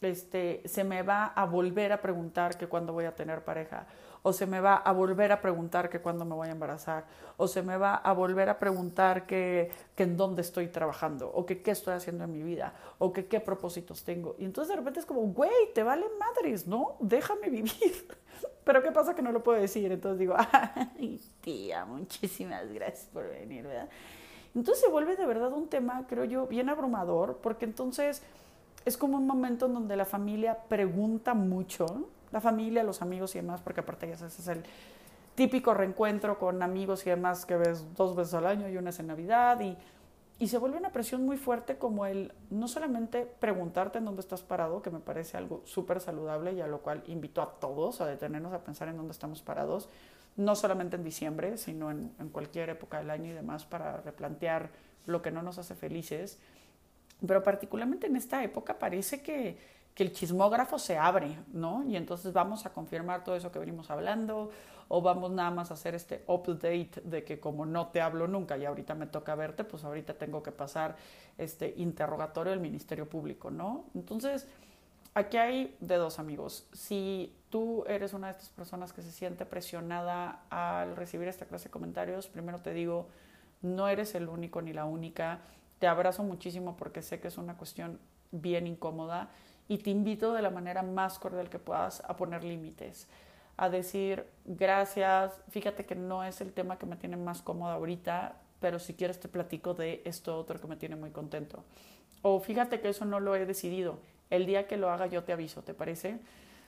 este, 0.00 0.62
se 0.64 0.82
me 0.82 1.02
va 1.02 1.26
a 1.26 1.44
volver 1.44 1.92
a 1.92 2.00
preguntar 2.00 2.56
que 2.56 2.66
cuándo 2.66 2.94
voy 2.94 3.04
a 3.04 3.14
tener 3.14 3.44
pareja 3.44 3.86
o 4.22 4.32
se 4.32 4.46
me 4.46 4.60
va 4.60 4.76
a 4.76 4.92
volver 4.92 5.32
a 5.32 5.40
preguntar 5.40 5.88
que 5.88 6.00
cuándo 6.00 6.24
me 6.24 6.34
voy 6.34 6.48
a 6.48 6.52
embarazar, 6.52 7.04
o 7.36 7.46
se 7.48 7.62
me 7.62 7.76
va 7.76 7.94
a 7.94 8.12
volver 8.12 8.48
a 8.48 8.58
preguntar 8.58 9.26
que, 9.26 9.70
que 9.94 10.02
en 10.02 10.16
dónde 10.16 10.42
estoy 10.42 10.68
trabajando, 10.68 11.30
o 11.32 11.46
que 11.46 11.62
qué 11.62 11.70
estoy 11.70 11.94
haciendo 11.94 12.24
en 12.24 12.32
mi 12.32 12.42
vida, 12.42 12.74
o 12.98 13.12
que 13.12 13.26
qué 13.26 13.40
propósitos 13.40 14.04
tengo. 14.04 14.36
Y 14.38 14.44
entonces 14.44 14.70
de 14.70 14.76
repente 14.76 15.00
es 15.00 15.06
como, 15.06 15.20
güey, 15.22 15.72
te 15.74 15.82
vale 15.82 16.06
madres, 16.18 16.66
¿no? 16.66 16.96
Déjame 17.00 17.48
vivir. 17.50 17.72
Pero 18.64 18.82
¿qué 18.82 18.92
pasa 18.92 19.14
que 19.14 19.22
no 19.22 19.32
lo 19.32 19.42
puedo 19.42 19.60
decir? 19.60 19.90
Entonces 19.90 20.18
digo, 20.18 20.34
ay, 20.52 21.20
tía, 21.40 21.84
muchísimas 21.84 22.70
gracias 22.72 23.08
por 23.12 23.28
venir, 23.28 23.66
¿verdad? 23.66 23.88
Entonces 24.54 24.82
se 24.82 24.90
vuelve 24.90 25.16
de 25.16 25.26
verdad 25.26 25.52
un 25.52 25.68
tema, 25.68 26.06
creo 26.08 26.24
yo, 26.24 26.46
bien 26.46 26.68
abrumador, 26.68 27.38
porque 27.42 27.64
entonces 27.64 28.22
es 28.84 28.96
como 28.96 29.18
un 29.18 29.26
momento 29.26 29.66
en 29.66 29.74
donde 29.74 29.96
la 29.96 30.04
familia 30.04 30.58
pregunta 30.68 31.34
mucho, 31.34 31.86
la 32.30 32.40
familia, 32.40 32.82
los 32.82 33.02
amigos 33.02 33.34
y 33.34 33.38
demás, 33.38 33.60
porque 33.62 33.80
aparte 33.80 34.08
ya 34.08 34.16
sabes, 34.16 34.38
es 34.38 34.48
el 34.48 34.62
típico 35.34 35.72
reencuentro 35.72 36.38
con 36.38 36.62
amigos 36.62 37.06
y 37.06 37.10
demás 37.10 37.46
que 37.46 37.56
ves 37.56 37.94
dos 37.94 38.16
veces 38.16 38.34
al 38.34 38.46
año 38.46 38.68
y 38.68 38.76
una 38.76 38.90
es 38.90 38.98
en 38.98 39.06
Navidad 39.06 39.60
y, 39.60 39.76
y 40.40 40.48
se 40.48 40.58
vuelve 40.58 40.78
una 40.78 40.90
presión 40.90 41.24
muy 41.24 41.36
fuerte 41.36 41.78
como 41.78 42.06
el 42.06 42.32
no 42.50 42.66
solamente 42.66 43.24
preguntarte 43.24 43.98
en 43.98 44.04
dónde 44.04 44.20
estás 44.20 44.42
parado, 44.42 44.82
que 44.82 44.90
me 44.90 44.98
parece 44.98 45.36
algo 45.36 45.62
súper 45.64 46.00
saludable 46.00 46.52
y 46.54 46.60
a 46.60 46.66
lo 46.66 46.80
cual 46.80 47.02
invito 47.06 47.40
a 47.40 47.52
todos 47.60 48.00
a 48.00 48.06
detenernos 48.06 48.52
a 48.52 48.64
pensar 48.64 48.88
en 48.88 48.96
dónde 48.96 49.12
estamos 49.12 49.42
parados, 49.42 49.88
no 50.36 50.56
solamente 50.56 50.96
en 50.96 51.04
diciembre, 51.04 51.56
sino 51.56 51.90
en, 51.90 52.12
en 52.18 52.28
cualquier 52.30 52.70
época 52.70 52.98
del 52.98 53.10
año 53.10 53.30
y 53.30 53.34
demás 53.34 53.64
para 53.64 53.98
replantear 53.98 54.70
lo 55.06 55.22
que 55.22 55.30
no 55.30 55.42
nos 55.42 55.58
hace 55.58 55.74
felices. 55.74 56.38
Pero 57.26 57.42
particularmente 57.42 58.06
en 58.06 58.16
esta 58.16 58.44
época 58.44 58.78
parece 58.78 59.22
que, 59.22 59.56
que 59.98 60.04
el 60.04 60.12
chismógrafo 60.12 60.78
se 60.78 60.96
abre, 60.96 61.36
¿no? 61.52 61.82
Y 61.82 61.96
entonces 61.96 62.32
vamos 62.32 62.64
a 62.64 62.72
confirmar 62.72 63.24
todo 63.24 63.34
eso 63.34 63.50
que 63.50 63.58
venimos 63.58 63.90
hablando 63.90 64.52
o 64.86 65.02
vamos 65.02 65.32
nada 65.32 65.50
más 65.50 65.72
a 65.72 65.74
hacer 65.74 65.96
este 65.96 66.22
update 66.28 67.02
de 67.02 67.24
que 67.24 67.40
como 67.40 67.66
no 67.66 67.88
te 67.88 68.00
hablo 68.00 68.28
nunca 68.28 68.56
y 68.56 68.64
ahorita 68.64 68.94
me 68.94 69.08
toca 69.08 69.34
verte, 69.34 69.64
pues 69.64 69.82
ahorita 69.82 70.14
tengo 70.14 70.40
que 70.40 70.52
pasar 70.52 70.94
este 71.36 71.74
interrogatorio 71.78 72.52
del 72.52 72.60
Ministerio 72.60 73.08
Público, 73.08 73.50
¿no? 73.50 73.86
Entonces, 73.92 74.46
aquí 75.14 75.36
hay 75.36 75.76
de 75.80 75.96
dos 75.96 76.20
amigos. 76.20 76.68
Si 76.72 77.34
tú 77.50 77.82
eres 77.88 78.12
una 78.12 78.28
de 78.28 78.34
estas 78.34 78.50
personas 78.50 78.92
que 78.92 79.02
se 79.02 79.10
siente 79.10 79.46
presionada 79.46 80.44
al 80.48 80.94
recibir 80.94 81.26
esta 81.26 81.46
clase 81.46 81.64
de 81.64 81.70
comentarios, 81.72 82.28
primero 82.28 82.60
te 82.60 82.72
digo, 82.72 83.08
no 83.62 83.88
eres 83.88 84.14
el 84.14 84.28
único 84.28 84.62
ni 84.62 84.72
la 84.72 84.84
única. 84.84 85.40
Te 85.80 85.88
abrazo 85.88 86.22
muchísimo 86.22 86.76
porque 86.76 87.02
sé 87.02 87.18
que 87.18 87.26
es 87.26 87.36
una 87.36 87.56
cuestión 87.56 87.98
bien 88.30 88.68
incómoda 88.68 89.30
y 89.68 89.78
te 89.78 89.90
invito 89.90 90.32
de 90.32 90.42
la 90.42 90.50
manera 90.50 90.82
más 90.82 91.18
cordial 91.18 91.50
que 91.50 91.58
puedas 91.58 92.02
a 92.08 92.16
poner 92.16 92.42
límites, 92.42 93.06
a 93.56 93.68
decir 93.68 94.24
gracias, 94.44 95.32
fíjate 95.50 95.84
que 95.84 95.94
no 95.94 96.24
es 96.24 96.40
el 96.40 96.52
tema 96.52 96.78
que 96.78 96.86
me 96.86 96.96
tiene 96.96 97.16
más 97.16 97.42
cómoda 97.42 97.74
ahorita, 97.74 98.36
pero 98.60 98.78
si 98.78 98.94
quieres 98.94 99.20
te 99.20 99.28
platico 99.28 99.74
de 99.74 100.02
esto 100.04 100.36
otro 100.38 100.60
que 100.60 100.66
me 100.66 100.76
tiene 100.76 100.96
muy 100.96 101.10
contento. 101.10 101.64
O 102.22 102.40
fíjate 102.40 102.80
que 102.80 102.88
eso 102.88 103.04
no 103.04 103.20
lo 103.20 103.36
he 103.36 103.46
decidido, 103.46 103.98
el 104.30 104.46
día 104.46 104.66
que 104.66 104.76
lo 104.76 104.90
haga 104.90 105.06
yo 105.06 105.22
te 105.22 105.32
aviso, 105.32 105.62
¿te 105.62 105.74
parece? 105.74 106.18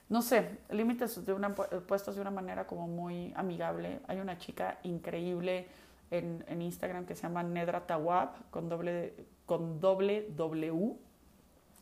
No 0.09 0.23
sé, 0.23 0.59
límites 0.71 1.25
de 1.25 1.33
una, 1.33 1.54
puestos 1.54 2.16
de 2.16 2.21
una 2.21 2.33
manera 2.33 2.66
como 2.66 2.88
muy 2.88 3.33
amigable. 3.37 4.00
Hay 4.09 4.19
una 4.19 4.38
chica 4.38 4.78
increíble 4.83 5.69
en, 6.11 6.61
Instagram 6.61 7.07
que 7.07 7.14
se 7.14 7.23
llama 7.23 7.45
Nedra 7.45 7.87
Tawab 7.87 8.50
con 8.50 8.69
doble, 8.69 9.14
con 9.47 9.80
doble 9.80 10.26
W 10.37 10.97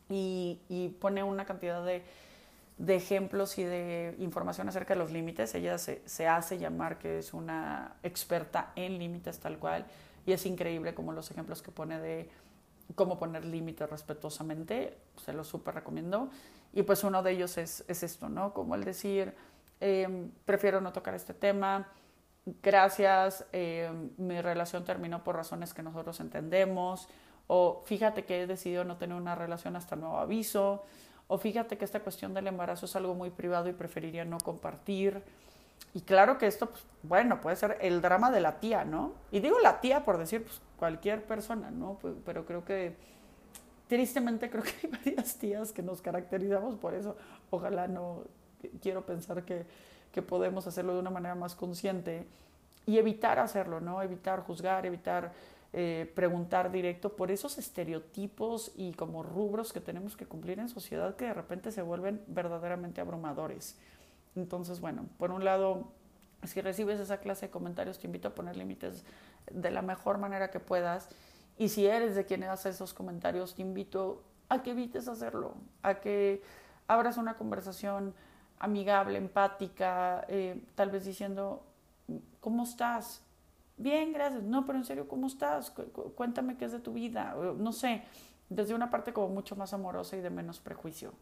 y, 0.09 0.95
pone 0.99 1.23
una 1.23 1.45
cantidad 1.45 1.85
de, 1.85 2.03
ejemplos 2.87 3.57
y 3.57 3.63
de 3.63 4.15
información 4.19 4.67
acerca 4.67 4.93
de 4.93 4.99
los 4.99 5.11
límites. 5.11 5.53
Ella 5.55 5.77
se, 5.77 6.27
hace 6.27 6.57
llamar 6.57 6.97
que 6.97 7.19
es 7.19 7.33
una 7.33 7.95
experta 8.03 8.71
en 8.75 8.97
límites 8.97 9.39
tal 9.39 9.59
cual 9.59 9.85
y 10.25 10.31
es 10.31 10.45
increíble 10.45 10.93
como 10.93 11.13
los 11.13 11.29
ejemplos 11.31 11.61
que 11.61 11.71
pone 11.71 11.99
de 11.99 12.29
cómo 12.95 13.19
poner 13.19 13.45
límites 13.45 13.89
respetuosamente, 13.89 14.97
se 15.23 15.33
los 15.33 15.47
súper 15.47 15.75
recomiendo. 15.75 16.29
Y 16.73 16.83
pues 16.83 17.03
uno 17.03 17.23
de 17.23 17.31
ellos 17.31 17.57
es, 17.57 17.83
esto, 17.87 18.29
¿no? 18.29 18.53
Como 18.53 18.75
el 18.75 18.83
decir, 18.83 19.33
em, 19.79 20.31
prefiero 20.45 20.81
no 20.81 20.91
tocar 20.91 21.13
este 21.13 21.33
tema, 21.33 21.87
gracias, 22.61 23.45
em, 23.51 24.11
mi 24.17 24.41
relación 24.41 24.85
terminó 24.85 25.23
por 25.23 25.35
razones 25.35 25.73
que 25.73 25.83
nosotros 25.83 26.19
entendemos, 26.19 27.07
o 27.51 27.81
fíjate 27.83 28.25
que 28.25 28.43
he 28.43 28.47
decidido 28.47 28.83
no 28.83 28.97
tener 28.97 29.17
una 29.17 29.33
relación 29.33 29.75
hasta 29.75 29.95
nuevo 29.95 30.19
aviso, 30.19 30.83
o 31.27 31.39
fíjate 31.39 31.79
que 31.79 31.85
esta 31.85 31.99
cuestión 31.99 32.35
del 32.35 32.45
embarazo 32.45 32.85
es 32.85 32.95
algo 32.95 33.15
muy 33.15 33.31
privado 33.31 33.67
y 33.67 33.73
preferiría 33.73 34.23
no 34.23 34.37
compartir. 34.37 35.23
Y 35.95 36.01
claro 36.01 36.37
que 36.37 36.45
esto, 36.45 36.67
pues, 36.69 36.83
bueno, 37.01 37.41
puede 37.41 37.55
ser 37.55 37.79
el 37.81 38.03
drama 38.03 38.29
de 38.29 38.39
la 38.39 38.59
tía, 38.59 38.85
¿no? 38.85 39.13
Y 39.31 39.39
digo 39.39 39.59
la 39.59 39.81
tía 39.81 40.05
por 40.05 40.19
decir, 40.19 40.43
pues, 40.43 40.61
cualquier 40.77 41.25
persona, 41.25 41.71
¿no? 41.71 41.97
Pues, 41.99 42.13
pero 42.23 42.45
creo 42.45 42.63
que, 42.63 42.95
tristemente, 43.87 44.51
creo 44.51 44.61
que 44.61 44.73
hay 44.83 44.91
varias 45.03 45.35
tías 45.37 45.71
que 45.71 45.81
nos 45.81 46.03
caracterizamos 46.03 46.75
por 46.75 46.93
eso. 46.93 47.17
Ojalá 47.49 47.87
no, 47.87 48.25
quiero 48.79 49.07
pensar 49.07 49.43
que, 49.43 49.65
que 50.11 50.21
podemos 50.21 50.67
hacerlo 50.67 50.93
de 50.93 50.99
una 50.99 51.09
manera 51.09 51.33
más 51.33 51.55
consciente 51.55 52.27
y 52.85 52.99
evitar 52.99 53.39
hacerlo, 53.39 53.79
¿no? 53.81 54.03
Evitar 54.03 54.41
juzgar, 54.41 54.85
evitar 54.85 55.31
eh, 55.71 56.11
preguntar 56.15 56.71
directo 56.71 57.15
por 57.15 57.29
esos 57.29 57.59
estereotipos 57.59 58.71
y 58.75 58.93
como 58.93 59.21
rubros 59.21 59.71
que 59.71 59.79
tenemos 59.79 60.17
que 60.17 60.25
cumplir 60.25 60.59
en 60.59 60.67
sociedad 60.67 61.15
que 61.15 61.25
de 61.25 61.33
repente 61.33 61.71
se 61.71 61.83
vuelven 61.83 62.23
verdaderamente 62.27 63.01
abrumadores. 63.01 63.77
Entonces, 64.35 64.79
bueno, 64.79 65.05
por 65.17 65.31
un 65.31 65.45
lado, 65.45 65.91
si 66.43 66.61
recibes 66.61 66.99
esa 66.99 67.19
clase 67.19 67.47
de 67.47 67.51
comentarios, 67.51 67.99
te 67.99 68.07
invito 68.07 68.29
a 68.29 68.35
poner 68.35 68.57
límites 68.57 69.03
de 69.51 69.69
la 69.69 69.81
mejor 69.81 70.17
manera 70.17 70.49
que 70.49 70.59
puedas. 70.59 71.09
Y 71.57 71.69
si 71.69 71.85
eres 71.85 72.15
de 72.15 72.25
quien 72.25 72.43
hace 72.45 72.69
esos 72.69 72.93
comentarios, 72.93 73.53
te 73.53 73.61
invito 73.61 74.23
a 74.47 74.63
que 74.63 74.71
evites 74.71 75.07
hacerlo, 75.07 75.55
a 75.83 75.95
que 75.95 76.41
abras 76.87 77.17
una 77.17 77.35
conversación 77.35 78.15
amigable, 78.57 79.17
empática, 79.17 80.25
eh, 80.27 80.61
tal 80.75 80.89
vez 80.89 81.05
diciendo, 81.05 81.63
¿cómo 82.39 82.63
estás? 82.63 83.21
Bien, 83.79 84.11
gracias. 84.11 84.43
No, 84.43 84.65
pero 84.65 84.77
en 84.77 84.83
serio, 84.83 85.07
¿cómo 85.07 85.27
estás? 85.27 85.71
Cuéntame 86.15 86.57
qué 86.57 86.65
es 86.65 86.73
de 86.73 86.79
tu 86.79 86.91
vida. 86.91 87.33
No 87.57 87.71
sé, 87.71 88.03
desde 88.49 88.75
una 88.75 88.91
parte 88.91 89.13
como 89.13 89.29
mucho 89.29 89.55
más 89.55 89.73
amorosa 89.73 90.17
y 90.17 90.21
de 90.21 90.29
menos 90.29 90.59
prejuicio. 90.59 91.13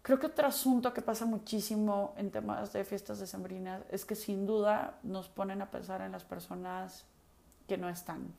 Creo 0.00 0.18
que 0.18 0.26
otro 0.26 0.48
asunto 0.48 0.94
que 0.94 1.02
pasa 1.02 1.26
muchísimo 1.26 2.14
en 2.16 2.30
temas 2.30 2.72
de 2.72 2.84
fiestas 2.84 3.20
decembrinas 3.20 3.82
es 3.90 4.06
que 4.06 4.16
sin 4.16 4.46
duda 4.46 4.98
nos 5.02 5.28
ponen 5.28 5.60
a 5.60 5.70
pensar 5.70 6.00
en 6.00 6.12
las 6.12 6.24
personas 6.24 7.04
que 7.68 7.76
no 7.76 7.90
están. 7.90 8.32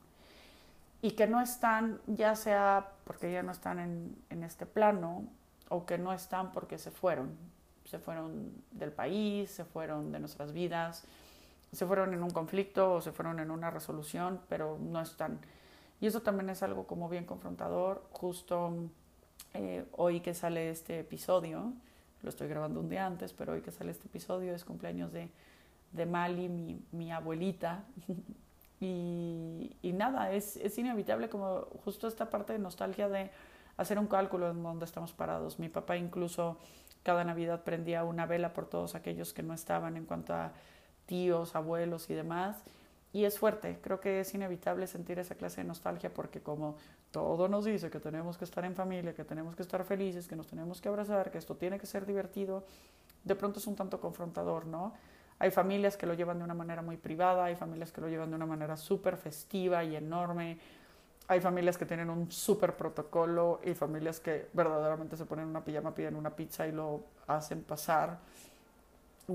Y 1.00 1.12
que 1.12 1.28
no 1.28 1.40
están 1.40 2.00
ya 2.08 2.34
sea 2.34 2.90
porque 3.04 3.32
ya 3.32 3.44
no 3.44 3.52
están 3.52 3.78
en, 3.78 4.16
en 4.28 4.42
este 4.42 4.66
plano 4.66 5.24
o 5.68 5.86
que 5.86 5.98
no 5.98 6.12
están 6.12 6.50
porque 6.50 6.78
se 6.78 6.90
fueron. 6.90 7.36
Se 7.84 8.00
fueron 8.00 8.50
del 8.72 8.90
país, 8.90 9.52
se 9.52 9.64
fueron 9.64 10.10
de 10.10 10.18
nuestras 10.18 10.52
vidas 10.52 11.04
se 11.74 11.86
fueron 11.86 12.14
en 12.14 12.22
un 12.22 12.30
conflicto 12.30 12.94
o 12.94 13.00
se 13.00 13.12
fueron 13.12 13.40
en 13.40 13.50
una 13.50 13.70
resolución, 13.70 14.40
pero 14.48 14.78
no 14.80 15.00
están. 15.00 15.40
Y 16.00 16.06
eso 16.06 16.22
también 16.22 16.50
es 16.50 16.62
algo 16.62 16.86
como 16.86 17.08
bien 17.08 17.24
confrontador. 17.24 18.04
Justo 18.12 18.72
eh, 19.54 19.84
hoy 19.92 20.20
que 20.20 20.34
sale 20.34 20.70
este 20.70 21.00
episodio, 21.00 21.72
lo 22.22 22.28
estoy 22.28 22.48
grabando 22.48 22.80
un 22.80 22.88
día 22.88 23.06
antes, 23.06 23.32
pero 23.32 23.52
hoy 23.52 23.60
que 23.60 23.70
sale 23.70 23.90
este 23.90 24.06
episodio 24.06 24.54
es 24.54 24.64
cumpleaños 24.64 25.12
de, 25.12 25.28
de 25.92 26.06
Mali, 26.06 26.48
mi, 26.48 26.80
mi 26.92 27.12
abuelita. 27.12 27.84
y, 28.80 29.76
y, 29.82 29.92
nada, 29.92 30.32
es, 30.32 30.56
es 30.56 30.76
inevitable 30.78 31.28
como 31.28 31.62
justo 31.84 32.08
esta 32.08 32.30
parte 32.30 32.52
de 32.52 32.58
nostalgia 32.58 33.08
de 33.08 33.30
hacer 33.76 33.98
un 33.98 34.06
cálculo 34.06 34.50
en 34.50 34.62
donde 34.62 34.84
estamos 34.84 35.12
parados. 35.12 35.58
Mi 35.58 35.68
papá 35.68 35.96
incluso 35.96 36.58
cada 37.02 37.24
Navidad 37.24 37.62
prendía 37.64 38.04
una 38.04 38.26
vela 38.26 38.52
por 38.52 38.66
todos 38.66 38.94
aquellos 38.94 39.32
que 39.32 39.42
no 39.42 39.54
estaban 39.54 39.96
en 39.96 40.06
cuanto 40.06 40.34
a 40.34 40.52
tíos, 41.06 41.54
abuelos 41.56 42.08
y 42.10 42.14
demás. 42.14 42.62
Y 43.12 43.24
es 43.24 43.38
fuerte, 43.38 43.78
creo 43.80 44.00
que 44.00 44.20
es 44.20 44.34
inevitable 44.34 44.88
sentir 44.88 45.20
esa 45.20 45.36
clase 45.36 45.60
de 45.60 45.68
nostalgia 45.68 46.12
porque 46.12 46.40
como 46.40 46.76
todo 47.12 47.46
nos 47.46 47.64
dice 47.64 47.88
que 47.88 48.00
tenemos 48.00 48.36
que 48.36 48.44
estar 48.44 48.64
en 48.64 48.74
familia, 48.74 49.14
que 49.14 49.24
tenemos 49.24 49.54
que 49.54 49.62
estar 49.62 49.84
felices, 49.84 50.26
que 50.26 50.34
nos 50.34 50.48
tenemos 50.48 50.80
que 50.80 50.88
abrazar, 50.88 51.30
que 51.30 51.38
esto 51.38 51.54
tiene 51.54 51.78
que 51.78 51.86
ser 51.86 52.06
divertido, 52.06 52.64
de 53.22 53.36
pronto 53.36 53.60
es 53.60 53.66
un 53.68 53.76
tanto 53.76 54.00
confrontador, 54.00 54.66
¿no? 54.66 54.94
Hay 55.38 55.52
familias 55.52 55.96
que 55.96 56.06
lo 56.06 56.14
llevan 56.14 56.38
de 56.38 56.44
una 56.44 56.54
manera 56.54 56.82
muy 56.82 56.96
privada, 56.96 57.44
hay 57.44 57.54
familias 57.54 57.92
que 57.92 58.00
lo 58.00 58.08
llevan 58.08 58.30
de 58.30 58.36
una 58.36 58.46
manera 58.46 58.76
súper 58.76 59.16
festiva 59.16 59.84
y 59.84 59.94
enorme, 59.94 60.58
hay 61.26 61.40
familias 61.40 61.78
que 61.78 61.86
tienen 61.86 62.10
un 62.10 62.30
súper 62.30 62.76
protocolo 62.76 63.60
y 63.64 63.74
familias 63.74 64.20
que 64.20 64.48
verdaderamente 64.52 65.16
se 65.16 65.24
ponen 65.24 65.46
una 65.46 65.64
pijama, 65.64 65.94
piden 65.94 66.16
una 66.16 66.30
pizza 66.30 66.66
y 66.66 66.72
lo 66.72 67.04
hacen 67.26 67.62
pasar. 67.62 68.18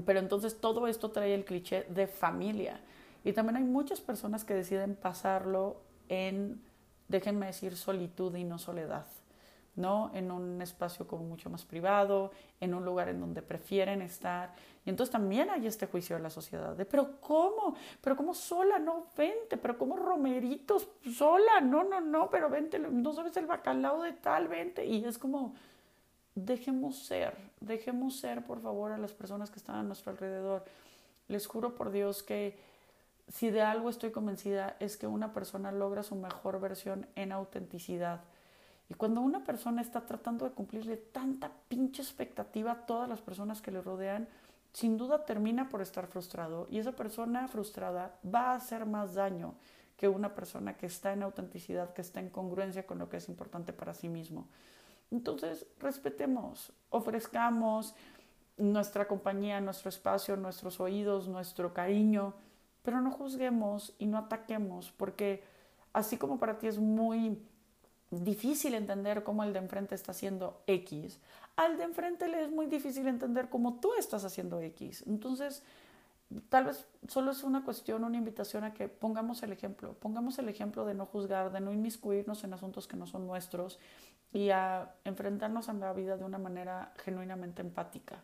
Pero 0.06 0.20
entonces 0.20 0.60
todo 0.60 0.88
esto 0.88 1.12
trae 1.12 1.34
el 1.34 1.46
cliché 1.46 1.84
de 1.90 2.08
familia. 2.08 2.80
Y 3.24 3.34
también 3.34 3.58
hay 3.58 3.64
muchas 3.64 4.02
personas 4.02 4.46
que 4.46 4.54
deciden 4.54 4.96
pasarlo 4.96 5.78
en, 6.08 6.62
déjenme 7.08 7.48
decir, 7.48 7.76
solitud 7.76 8.34
y 8.36 8.44
no 8.44 8.58
soledad, 8.60 9.06
¿no? 9.76 10.12
En 10.14 10.32
un 10.32 10.62
espacio 10.62 11.08
como 11.08 11.24
mucho 11.24 11.50
más 11.50 11.66
privado, 11.66 12.32
en 12.62 12.74
un 12.74 12.86
lugar 12.86 13.10
en 13.10 13.20
donde 13.20 13.42
prefieren 13.42 14.02
estar. 14.02 14.54
Y 14.86 14.90
entonces 14.90 15.12
también 15.12 15.50
hay 15.50 15.68
este 15.68 15.88
juicio 15.88 16.16
de 16.16 16.22
la 16.22 16.30
sociedad 16.30 16.76
de, 16.76 16.86
pero 16.86 17.20
¿cómo? 17.20 17.76
¿Pero 18.00 18.16
cómo 18.16 18.34
sola? 18.34 18.80
No, 18.80 19.08
vente, 19.18 19.58
pero 19.58 19.78
¿cómo 19.78 19.98
romeritos? 19.98 20.88
Sola, 21.14 21.60
no, 21.62 21.84
no, 21.84 22.00
no, 22.00 22.30
pero 22.30 22.50
vente, 22.50 22.80
no 22.80 23.14
sabes 23.14 23.36
el 23.38 23.48
bacalao 23.48 24.02
de 24.02 24.14
tal, 24.14 24.48
vente. 24.48 24.86
Y 24.86 25.04
es 25.04 25.18
como, 25.18 25.56
dejemos 26.46 27.06
ser, 27.06 27.36
dejemos 27.60 28.20
ser 28.20 28.46
por 28.46 28.62
favor 28.62 28.92
a 28.92 28.98
las 28.98 29.14
personas 29.14 29.50
que 29.50 29.60
están 29.60 29.76
a 29.76 29.84
nuestro 29.84 30.12
alrededor. 30.12 30.66
Les 31.28 31.48
juro 31.48 31.76
por 31.76 31.92
Dios 31.92 32.24
que 32.24 32.58
si 33.28 33.52
de 33.52 33.62
algo 33.62 33.90
estoy 33.90 34.12
convencida 34.12 34.76
es 34.80 34.98
que 34.98 35.08
una 35.08 35.34
persona 35.34 35.72
logra 35.72 36.04
su 36.04 36.16
mejor 36.16 36.60
versión 36.60 37.06
en 37.16 37.32
autenticidad. 37.32 38.22
Y 38.90 38.96
cuando 38.96 39.22
una 39.22 39.44
persona 39.44 39.82
está 39.82 40.02
tratando 40.06 40.46
de 40.46 40.52
cumplirle 40.52 40.98
tanta 40.98 41.52
pinche 41.68 42.02
expectativa 42.02 42.72
a 42.72 42.86
todas 42.88 43.08
las 43.08 43.22
personas 43.22 43.62
que 43.62 43.72
le 43.72 43.82
rodean, 43.82 44.28
sin 44.74 44.98
duda 44.98 45.26
termina 45.26 45.70
por 45.70 45.82
estar 45.82 46.08
frustrado 46.08 46.68
y 46.70 46.80
esa 46.80 46.92
persona 46.92 47.48
frustrada 47.48 48.16
va 48.26 48.52
a 48.52 48.56
hacer 48.56 48.86
más 48.86 49.14
daño 49.14 49.54
que 49.96 50.08
una 50.08 50.34
persona 50.34 50.78
que 50.78 50.86
está 50.86 51.14
en 51.14 51.24
autenticidad, 51.24 51.94
que 51.94 52.02
está 52.02 52.20
en 52.20 52.30
congruencia 52.30 52.88
con 52.88 53.00
lo 53.00 53.10
que 53.10 53.18
es 53.18 53.30
importante 53.30 53.74
para 53.74 53.94
sí 53.94 54.10
mismo. 54.10 54.48
Entonces, 55.12 55.66
respetemos, 55.80 56.72
ofrezcamos 56.90 57.96
nuestra 58.58 59.08
compañía, 59.08 59.62
nuestro 59.62 59.90
espacio, 59.90 60.36
nuestros 60.36 60.80
oídos, 60.80 61.28
nuestro 61.28 61.74
cariño, 61.74 62.34
pero 62.84 63.02
no 63.02 63.12
juzguemos 63.12 63.96
y 63.98 64.06
no 64.06 64.18
ataquemos, 64.18 64.92
porque 64.92 65.44
así 65.94 66.18
como 66.18 66.38
para 66.38 66.58
ti 66.58 66.68
es 66.68 66.78
muy 66.78 67.42
difícil 68.12 68.74
entender 68.74 69.24
cómo 69.24 69.44
el 69.44 69.54
de 69.54 69.60
enfrente 69.60 69.96
está 69.96 70.12
haciendo 70.12 70.62
X, 70.68 71.20
al 71.56 71.78
de 71.78 71.84
enfrente 71.84 72.28
le 72.28 72.44
es 72.44 72.52
muy 72.52 72.68
difícil 72.68 73.08
entender 73.08 73.50
cómo 73.50 73.80
tú 73.80 73.94
estás 73.96 74.24
haciendo 74.24 74.62
X. 74.62 75.04
Entonces, 75.08 75.62
tal 76.48 76.66
vez 76.66 76.86
solo 77.08 77.32
es 77.32 77.44
una 77.44 77.66
cuestión, 77.66 78.04
una 78.04 78.18
invitación 78.18 78.64
a 78.64 78.74
que 78.74 78.88
pongamos 78.88 79.44
el 79.44 79.52
ejemplo, 79.52 79.94
pongamos 79.94 80.40
el 80.40 80.48
ejemplo 80.48 80.86
de 80.86 80.94
no 80.94 81.06
juzgar, 81.06 81.52
de 81.52 81.60
no 81.60 81.74
inmiscuirnos 81.74 82.44
en 82.44 82.54
asuntos 82.54 82.88
que 82.88 82.96
no 82.96 83.08
son 83.08 83.28
nuestros 83.28 83.80
y 84.32 84.50
a 84.52 84.94
enfrentarnos 85.06 85.70
a 85.70 85.74
la 85.74 85.94
vida 85.94 86.18
de 86.18 86.24
una 86.24 86.38
manera 86.38 86.94
genuinamente 86.98 87.62
empática. 87.62 88.22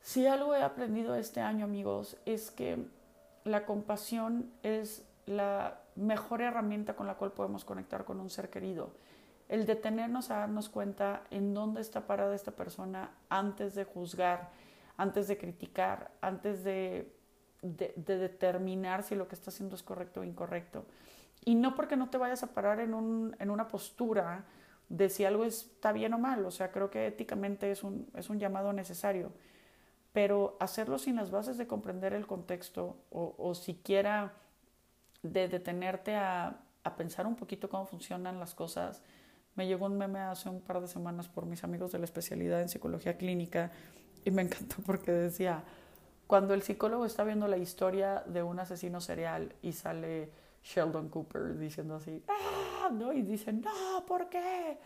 Si 0.00 0.26
algo 0.26 0.54
he 0.54 0.62
aprendido 0.62 1.14
este 1.14 1.40
año, 1.40 1.64
amigos, 1.64 2.16
es 2.26 2.50
que 2.50 2.86
la 3.44 3.64
compasión 3.64 4.50
es 4.62 5.06
la 5.26 5.80
mejor 5.94 6.42
herramienta 6.42 6.96
con 6.96 7.06
la 7.06 7.14
cual 7.14 7.32
podemos 7.32 7.64
conectar 7.64 8.04
con 8.04 8.18
un 8.18 8.30
ser 8.30 8.50
querido. 8.50 8.90
El 9.48 9.66
detenernos 9.66 10.30
a 10.30 10.38
darnos 10.38 10.68
cuenta 10.68 11.22
en 11.30 11.54
dónde 11.54 11.80
está 11.80 12.06
parada 12.06 12.34
esta 12.34 12.52
persona 12.52 13.10
antes 13.28 13.74
de 13.74 13.84
juzgar, 13.84 14.50
antes 14.96 15.28
de 15.28 15.38
criticar, 15.38 16.10
antes 16.20 16.64
de, 16.64 17.14
de, 17.60 17.92
determinar 17.96 19.02
si 19.02 19.14
lo 19.14 19.28
que 19.28 19.34
está 19.34 19.50
haciendo 19.50 19.76
es 19.76 19.82
correcto 19.82 20.20
o 20.20 20.24
incorrecto. 20.24 20.84
Y 21.44 21.54
no 21.54 21.74
porque 21.74 21.96
no 21.96 22.08
te 22.08 22.18
vayas 22.18 22.42
a 22.42 22.48
parar 22.48 22.80
en, 22.80 22.94
un, 22.94 23.36
en 23.38 23.50
una 23.50 23.68
postura 23.68 24.44
de 24.92 25.08
si 25.08 25.24
algo 25.24 25.44
está 25.44 25.92
bien 25.92 26.14
o 26.14 26.18
mal. 26.18 26.46
O 26.46 26.50
sea, 26.50 26.70
creo 26.70 26.90
que 26.90 27.06
éticamente 27.06 27.70
es 27.70 27.82
un, 27.82 28.08
es 28.14 28.30
un 28.30 28.38
llamado 28.38 28.72
necesario 28.72 29.32
pero 30.12 30.56
hacerlo 30.60 30.98
sin 30.98 31.16
las 31.16 31.30
bases 31.30 31.58
de 31.58 31.66
comprender 31.66 32.12
el 32.12 32.26
contexto 32.26 32.96
o, 33.10 33.34
o 33.38 33.54
siquiera 33.54 34.34
de 35.22 35.48
detenerte 35.48 36.14
a, 36.14 36.60
a, 36.84 36.96
pensar 36.96 37.26
un 37.26 37.36
poquito 37.36 37.68
cómo 37.68 37.86
funcionan 37.86 38.38
las 38.38 38.54
cosas. 38.54 39.02
Me 39.54 39.66
llegó 39.66 39.86
un 39.86 39.96
meme 39.96 40.20
hace 40.20 40.48
un 40.48 40.60
par 40.60 40.80
de 40.80 40.88
semanas 40.88 41.28
por 41.28 41.46
mis 41.46 41.64
amigos 41.64 41.92
de 41.92 41.98
la 41.98 42.04
especialidad 42.04 42.60
en 42.60 42.68
psicología 42.68 43.16
clínica 43.16 43.72
y 44.24 44.30
me 44.30 44.42
encantó 44.46 44.76
porque 44.84 45.12
decía, 45.12 45.64
cuando 46.26 46.52
el 46.52 46.62
psicólogo 46.62 47.06
está 47.06 47.24
viendo 47.24 47.48
la 47.48 47.56
historia 47.56 48.22
de 48.26 48.42
un 48.42 48.60
asesino 48.60 49.00
serial 49.00 49.54
y 49.62 49.72
sale 49.72 50.30
Sheldon 50.62 51.08
Cooper 51.08 51.58
diciendo 51.58 51.96
así, 51.96 52.22
¡ah! 52.28 52.90
¿no? 52.90 53.12
Y 53.12 53.22
dice, 53.22 53.52
no, 53.52 54.04
¿por 54.06 54.28
qué? 54.28 54.78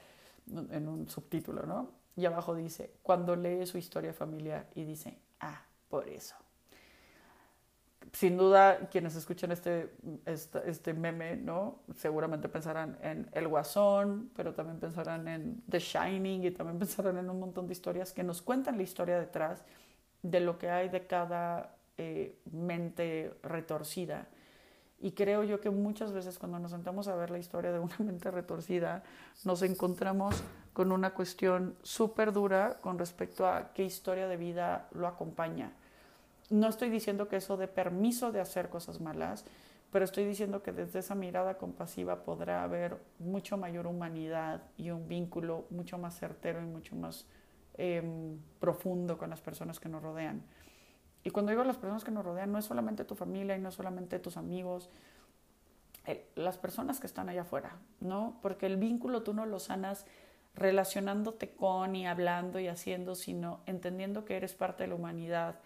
En 0.70 0.88
un 0.88 1.08
subtítulo, 1.08 1.64
¿no? 1.66 1.90
Y 2.16 2.24
abajo 2.24 2.54
dice, 2.54 2.94
cuando 3.02 3.36
lee 3.36 3.66
su 3.66 3.78
historia 3.78 4.12
familiar 4.12 4.66
y 4.74 4.84
dice, 4.84 5.18
ah, 5.40 5.62
por 5.88 6.08
eso. 6.08 6.34
Sin 8.12 8.38
duda, 8.38 8.88
quienes 8.90 9.14
escuchan 9.16 9.52
este, 9.52 9.92
este, 10.24 10.70
este, 10.70 10.94
meme, 10.94 11.36
¿no? 11.36 11.80
Seguramente 11.96 12.48
pensarán 12.48 12.96
en 13.02 13.28
El 13.32 13.48
Guasón, 13.48 14.30
pero 14.34 14.54
también 14.54 14.78
pensarán 14.78 15.28
en 15.28 15.62
The 15.68 15.80
Shining 15.80 16.44
y 16.44 16.50
también 16.52 16.78
pensarán 16.78 17.18
en 17.18 17.28
un 17.28 17.40
montón 17.40 17.66
de 17.66 17.72
historias 17.72 18.12
que 18.12 18.22
nos 18.22 18.40
cuentan 18.40 18.76
la 18.78 18.84
historia 18.84 19.18
detrás 19.18 19.64
de 20.22 20.40
lo 20.40 20.56
que 20.56 20.70
hay 20.70 20.88
de 20.88 21.06
cada 21.06 21.76
eh, 21.98 22.38
mente 22.50 23.34
retorcida 23.42 24.28
y 24.98 25.12
creo 25.12 25.44
yo 25.44 25.60
que 25.60 25.70
muchas 25.70 26.12
veces 26.12 26.38
cuando 26.38 26.58
nos 26.58 26.70
sentamos 26.70 27.06
a 27.08 27.14
ver 27.14 27.30
la 27.30 27.38
historia 27.38 27.72
de 27.72 27.78
una 27.78 27.96
mente 27.98 28.30
retorcida, 28.30 29.02
nos 29.44 29.62
encontramos 29.62 30.42
con 30.72 30.92
una 30.92 31.14
cuestión 31.14 31.76
súper 31.82 32.32
dura 32.32 32.78
con 32.80 32.98
respecto 32.98 33.46
a 33.46 33.72
qué 33.72 33.84
historia 33.84 34.26
de 34.28 34.36
vida 34.36 34.88
lo 34.92 35.06
acompaña. 35.06 35.72
No 36.48 36.68
estoy 36.68 36.90
diciendo 36.90 37.28
que 37.28 37.36
eso 37.36 37.56
dé 37.56 37.68
permiso 37.68 38.32
de 38.32 38.40
hacer 38.40 38.68
cosas 38.68 39.00
malas, 39.00 39.44
pero 39.90 40.04
estoy 40.04 40.24
diciendo 40.24 40.62
que 40.62 40.72
desde 40.72 41.00
esa 41.00 41.14
mirada 41.14 41.58
compasiva 41.58 42.24
podrá 42.24 42.62
haber 42.62 42.98
mucho 43.18 43.56
mayor 43.56 43.86
humanidad 43.86 44.62
y 44.76 44.90
un 44.90 45.08
vínculo 45.08 45.66
mucho 45.70 45.98
más 45.98 46.18
certero 46.18 46.60
y 46.60 46.66
mucho 46.66 46.94
más 46.96 47.26
em, 47.74 48.38
profundo 48.60 49.18
con 49.18 49.30
las 49.30 49.40
personas 49.40 49.80
que 49.80 49.88
nos 49.88 50.02
rodean. 50.02 50.42
Y 51.26 51.30
cuando 51.30 51.50
digo 51.50 51.64
las 51.64 51.76
personas 51.76 52.04
que 52.04 52.12
nos 52.12 52.24
rodean, 52.24 52.52
no 52.52 52.58
es 52.60 52.66
solamente 52.66 53.04
tu 53.04 53.16
familia 53.16 53.56
y 53.56 53.58
no 53.58 53.70
es 53.70 53.74
solamente 53.74 54.20
tus 54.20 54.36
amigos, 54.36 54.90
eh, 56.06 56.24
las 56.36 56.56
personas 56.56 57.00
que 57.00 57.08
están 57.08 57.28
allá 57.28 57.42
afuera, 57.42 57.78
¿no? 57.98 58.38
Porque 58.42 58.66
el 58.66 58.76
vínculo 58.76 59.24
tú 59.24 59.34
no 59.34 59.44
lo 59.44 59.58
sanas 59.58 60.06
relacionándote 60.54 61.50
con 61.50 61.96
y 61.96 62.06
hablando 62.06 62.60
y 62.60 62.68
haciendo, 62.68 63.16
sino 63.16 63.58
entendiendo 63.66 64.24
que 64.24 64.36
eres 64.36 64.54
parte 64.54 64.84
de 64.84 64.90
la 64.90 64.94
humanidad 64.94 65.56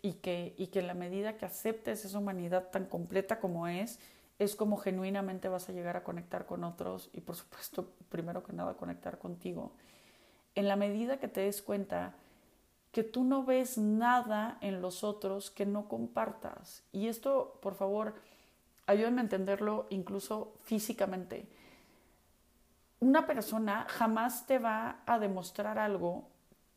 y 0.00 0.14
que, 0.14 0.54
y 0.56 0.68
que 0.68 0.78
en 0.78 0.86
la 0.86 0.94
medida 0.94 1.36
que 1.36 1.44
aceptes 1.44 2.06
esa 2.06 2.18
humanidad 2.18 2.70
tan 2.70 2.86
completa 2.86 3.40
como 3.40 3.68
es, 3.68 4.00
es 4.38 4.56
como 4.56 4.78
genuinamente 4.78 5.48
vas 5.48 5.68
a 5.68 5.72
llegar 5.72 5.98
a 5.98 6.02
conectar 6.02 6.46
con 6.46 6.64
otros 6.64 7.10
y 7.12 7.20
por 7.20 7.36
supuesto, 7.36 7.90
primero 8.08 8.42
que 8.42 8.54
nada, 8.54 8.72
conectar 8.72 9.18
contigo. 9.18 9.70
En 10.54 10.66
la 10.66 10.76
medida 10.76 11.18
que 11.18 11.28
te 11.28 11.42
des 11.42 11.60
cuenta 11.60 12.14
que 12.92 13.02
tú 13.02 13.24
no 13.24 13.44
ves 13.44 13.78
nada 13.78 14.58
en 14.60 14.80
los 14.80 15.04
otros 15.04 15.50
que 15.50 15.66
no 15.66 15.88
compartas. 15.88 16.82
Y 16.92 17.08
esto, 17.08 17.58
por 17.60 17.74
favor, 17.74 18.14
ayúdenme 18.86 19.20
a 19.20 19.24
entenderlo 19.24 19.86
incluso 19.90 20.54
físicamente. 20.62 21.46
Una 23.00 23.26
persona 23.26 23.86
jamás 23.88 24.46
te 24.46 24.58
va 24.58 25.02
a 25.06 25.18
demostrar 25.18 25.78
algo 25.78 26.28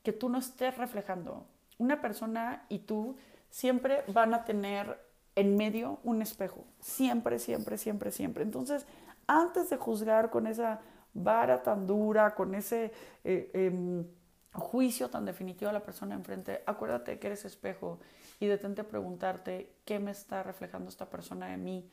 que 0.03 0.11
tú 0.11 0.29
no 0.29 0.37
estés 0.37 0.77
reflejando. 0.77 1.45
Una 1.77 2.01
persona 2.01 2.65
y 2.69 2.79
tú 2.79 3.15
siempre 3.49 4.03
van 4.07 4.33
a 4.33 4.43
tener 4.43 4.99
en 5.35 5.55
medio 5.55 5.99
un 6.03 6.21
espejo. 6.21 6.65
Siempre, 6.79 7.39
siempre, 7.39 7.77
siempre, 7.77 8.11
siempre. 8.11 8.43
Entonces, 8.43 8.85
antes 9.27 9.69
de 9.69 9.77
juzgar 9.77 10.29
con 10.29 10.45
esa 10.45 10.81
vara 11.13 11.63
tan 11.63 11.87
dura, 11.87 12.35
con 12.35 12.53
ese... 12.53 12.91
Eh, 13.23 13.49
em, 13.53 14.05
juicio 14.53 15.09
tan 15.09 15.25
definitivo 15.25 15.69
a 15.69 15.73
la 15.73 15.83
persona 15.83 16.15
enfrente, 16.15 16.63
acuérdate 16.65 17.19
que 17.19 17.27
eres 17.27 17.45
espejo 17.45 17.99
y 18.39 18.47
detente 18.47 18.81
a 18.81 18.87
preguntarte 18.87 19.71
qué 19.85 19.99
me 19.99 20.11
está 20.11 20.43
reflejando 20.43 20.89
esta 20.89 21.09
persona 21.09 21.47
de 21.47 21.57
mí. 21.57 21.89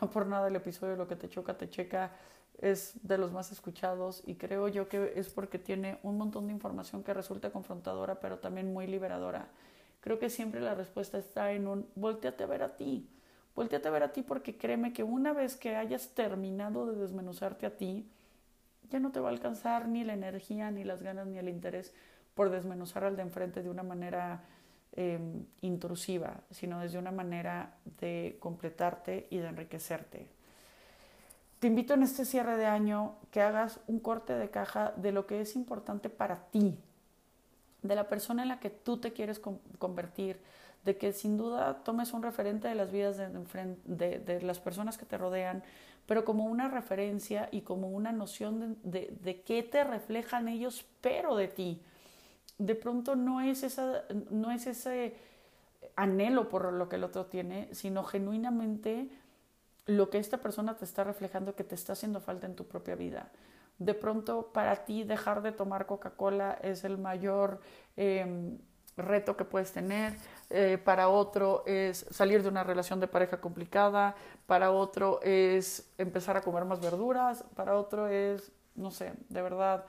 No 0.00 0.10
por 0.10 0.26
nada 0.26 0.48
el 0.48 0.56
episodio 0.56 0.96
Lo 0.96 1.06
que 1.06 1.16
te 1.16 1.28
choca, 1.28 1.56
te 1.56 1.70
checa 1.70 2.12
es 2.58 2.94
de 3.02 3.18
los 3.18 3.32
más 3.32 3.50
escuchados 3.50 4.22
y 4.26 4.34
creo 4.34 4.68
yo 4.68 4.88
que 4.88 5.14
es 5.16 5.28
porque 5.30 5.58
tiene 5.58 5.98
un 6.02 6.18
montón 6.18 6.46
de 6.46 6.52
información 6.52 7.02
que 7.02 7.14
resulta 7.14 7.50
confrontadora 7.50 8.20
pero 8.20 8.38
también 8.38 8.72
muy 8.72 8.86
liberadora. 8.86 9.48
Creo 10.00 10.18
que 10.18 10.30
siempre 10.30 10.60
la 10.60 10.74
respuesta 10.74 11.18
está 11.18 11.52
en 11.52 11.66
un 11.66 11.86
volteate 11.94 12.44
a 12.44 12.46
ver 12.46 12.62
a 12.62 12.76
ti. 12.76 13.08
Volteate 13.54 13.88
a 13.88 13.90
ver 13.90 14.02
a 14.02 14.12
ti 14.12 14.22
porque 14.22 14.56
créeme 14.56 14.92
que 14.92 15.02
una 15.02 15.32
vez 15.32 15.56
que 15.56 15.76
hayas 15.76 16.08
terminado 16.08 16.86
de 16.86 17.00
desmenuzarte 17.00 17.66
a 17.66 17.76
ti, 17.76 18.08
ya 18.90 19.00
no 19.00 19.10
te 19.12 19.20
va 19.20 19.28
a 19.28 19.32
alcanzar 19.32 19.88
ni 19.88 20.04
la 20.04 20.14
energía, 20.14 20.70
ni 20.70 20.84
las 20.84 21.02
ganas, 21.02 21.26
ni 21.26 21.38
el 21.38 21.48
interés 21.48 21.94
por 22.34 22.50
desmenuzar 22.50 23.04
al 23.04 23.16
de 23.16 23.22
enfrente 23.22 23.62
de 23.62 23.70
una 23.70 23.82
manera 23.82 24.44
em, 24.92 25.44
intrusiva, 25.60 26.40
sino 26.50 26.80
desde 26.80 26.98
una 26.98 27.10
manera 27.12 27.74
de 28.00 28.36
completarte 28.40 29.26
y 29.30 29.38
de 29.38 29.48
enriquecerte. 29.48 30.26
Te 31.58 31.68
invito 31.68 31.94
en 31.94 32.02
este 32.02 32.24
cierre 32.24 32.56
de 32.56 32.66
año 32.66 33.14
que 33.30 33.40
hagas 33.40 33.80
un 33.86 34.00
corte 34.00 34.34
de 34.34 34.50
caja 34.50 34.92
de 34.96 35.12
lo 35.12 35.26
que 35.26 35.40
es 35.40 35.54
importante 35.54 36.08
para 36.10 36.46
ti, 36.50 36.76
de 37.82 37.94
la 37.94 38.08
persona 38.08 38.42
en 38.42 38.48
la 38.48 38.58
que 38.58 38.70
tú 38.70 38.98
te 38.98 39.12
quieres 39.12 39.40
convertir, 39.78 40.40
de 40.84 40.96
que 40.96 41.12
sin 41.12 41.36
duda 41.36 41.84
tomes 41.84 42.12
un 42.12 42.22
referente 42.22 42.66
de 42.66 42.74
las 42.74 42.90
vidas 42.90 43.16
de, 43.16 44.18
de 44.18 44.42
las 44.42 44.58
personas 44.58 44.98
que 44.98 45.06
te 45.06 45.16
rodean, 45.16 45.62
pero 46.06 46.24
como 46.24 46.44
una 46.44 46.68
referencia 46.68 47.48
y 47.52 47.62
como 47.62 47.88
una 47.88 48.12
noción 48.12 48.78
de, 48.82 49.16
de, 49.20 49.42
qué 49.42 49.62
te 49.62 49.84
reflejan 49.84 50.48
ellos, 50.48 50.84
pero 51.00 51.36
de 51.36 51.48
ti. 51.48 51.82
De 52.58 52.74
pronto 52.74 53.16
no 53.16 53.40
es, 53.40 53.62
esa, 53.62 54.04
no 54.30 54.50
es 54.50 54.66
ese 54.66 55.16
anhelo 55.96 56.48
por 56.48 56.72
lo 56.72 56.88
que 56.88 56.96
el 56.96 57.04
otro 57.04 57.26
tiene, 57.26 57.68
sino 57.72 58.04
genuinamente 58.04 59.08
lo 59.86 60.10
que 60.10 60.18
esta 60.18 60.38
persona 60.38 60.76
te 60.76 60.84
está 60.84 61.04
reflejando 61.04 61.54
que 61.54 61.64
te 61.64 61.74
está 61.74 61.94
haciendo 61.94 62.20
falta 62.20 62.46
en 62.46 62.54
tu 62.54 62.66
propia 62.66 62.94
vida. 62.94 63.30
De 63.78 63.94
pronto 63.94 64.52
para 64.52 64.84
ti 64.84 65.04
dejar 65.04 65.42
de 65.42 65.52
tomar 65.52 65.86
Coca-Cola 65.86 66.58
es 66.62 66.84
el 66.84 66.98
mayor, 66.98 67.60
em, 67.96 68.58
reto 68.96 69.36
que 69.36 69.44
puedes 69.44 69.72
tener, 69.72 70.14
eh, 70.54 70.76
para 70.76 71.08
otro 71.08 71.62
es 71.66 72.04
salir 72.10 72.42
de 72.42 72.48
una 72.50 72.62
relación 72.62 73.00
de 73.00 73.08
pareja 73.08 73.40
complicada, 73.40 74.14
para 74.46 74.70
otro 74.70 75.18
es 75.22 75.90
empezar 75.96 76.36
a 76.36 76.42
comer 76.42 76.66
más 76.66 76.78
verduras, 76.78 77.42
para 77.56 77.78
otro 77.78 78.06
es, 78.06 78.52
no 78.74 78.90
sé, 78.90 79.14
de 79.30 79.40
verdad, 79.40 79.86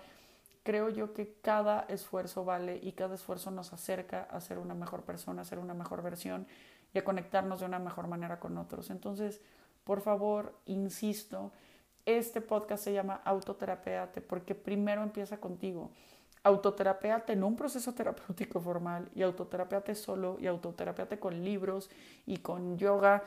creo 0.63 0.87
yo 0.87 1.13
que 1.13 1.35
cada 1.41 1.81
esfuerzo 1.89 2.45
vale 2.45 2.79
y 2.81 2.93
cada 2.93 3.15
esfuerzo 3.15 3.51
nos 3.51 3.73
acerca 3.73 4.23
a 4.23 4.39
ser 4.39 4.57
una 4.57 4.73
mejor 4.73 5.01
persona, 5.03 5.41
a 5.41 5.45
ser 5.45 5.59
una 5.59 5.73
mejor 5.73 6.01
versión 6.01 6.47
y 6.93 6.97
a 6.99 7.03
conectarnos 7.03 7.59
de 7.59 7.65
una 7.65 7.79
mejor 7.79 8.07
manera 8.07 8.39
con 8.39 8.57
otros. 8.57 8.89
Entonces, 8.89 9.41
por 9.83 9.99
favor, 9.99 10.53
insisto, 10.65 11.51
este 12.05 12.39
podcast 12.39 12.85
se 12.85 12.93
llama 12.93 13.21
Autoterapeate 13.25 14.21
porque 14.21 14.55
primero 14.55 15.03
empieza 15.03 15.41
contigo 15.41 15.91
autoterapeate 16.43 17.33
en 17.33 17.43
un 17.43 17.55
proceso 17.55 17.93
terapéutico 17.93 18.59
formal 18.59 19.09
y 19.15 19.21
autoterapeate 19.21 19.95
solo 19.95 20.37
y 20.39 20.47
autoterapeate 20.47 21.19
con 21.19 21.43
libros 21.43 21.89
y 22.25 22.37
con 22.37 22.77
yoga 22.77 23.23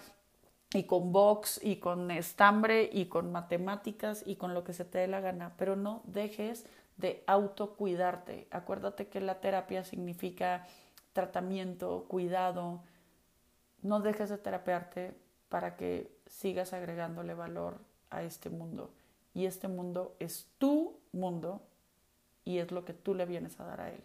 y 0.74 0.84
con 0.84 1.12
box 1.12 1.60
y 1.62 1.76
con 1.76 2.10
estambre 2.10 2.88
y 2.92 3.06
con 3.06 3.32
matemáticas 3.32 4.22
y 4.26 4.36
con 4.36 4.52
lo 4.52 4.64
que 4.64 4.74
se 4.74 4.84
te 4.84 4.98
dé 4.98 5.06
la 5.06 5.20
gana, 5.20 5.54
pero 5.56 5.76
no 5.76 6.02
dejes 6.04 6.66
de 6.96 7.22
autocuidarte. 7.26 8.48
Acuérdate 8.50 9.08
que 9.08 9.20
la 9.20 9.40
terapia 9.40 9.84
significa 9.84 10.66
tratamiento, 11.12 12.06
cuidado. 12.08 12.82
No 13.82 14.00
dejes 14.00 14.28
de 14.28 14.38
terapearte 14.38 15.14
para 15.48 15.76
que 15.76 16.10
sigas 16.26 16.72
agregándole 16.72 17.34
valor 17.34 17.78
a 18.10 18.22
este 18.22 18.50
mundo. 18.50 18.90
Y 19.34 19.46
este 19.46 19.68
mundo 19.68 20.16
es 20.18 20.48
tu 20.58 20.98
mundo 21.12 21.62
y 22.46 22.58
es 22.58 22.72
lo 22.72 22.86
que 22.86 22.94
tú 22.94 23.14
le 23.14 23.26
vienes 23.26 23.60
a 23.60 23.64
dar 23.64 23.82
a 23.82 23.90
él. 23.90 24.00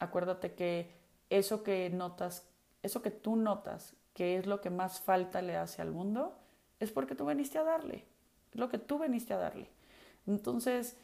Acuérdate 0.00 0.52
que 0.52 0.90
eso 1.30 1.62
que 1.62 1.88
notas, 1.88 2.44
eso 2.82 3.00
que 3.00 3.10
tú 3.10 3.36
notas 3.36 3.94
que 4.12 4.36
es 4.36 4.46
lo 4.46 4.60
que 4.60 4.70
más 4.70 5.00
falta 5.00 5.40
le 5.42 5.56
hace 5.56 5.80
al 5.80 5.92
mundo, 5.92 6.34
es 6.80 6.90
porque 6.90 7.14
tú 7.14 7.24
veniste 7.24 7.58
a 7.58 7.64
darle, 7.64 8.04
es 8.52 8.58
lo 8.58 8.68
que 8.68 8.78
tú 8.78 8.98
veniste 8.98 9.32
a 9.32 9.38
darle. 9.38 9.68
Entonces, 10.26 10.96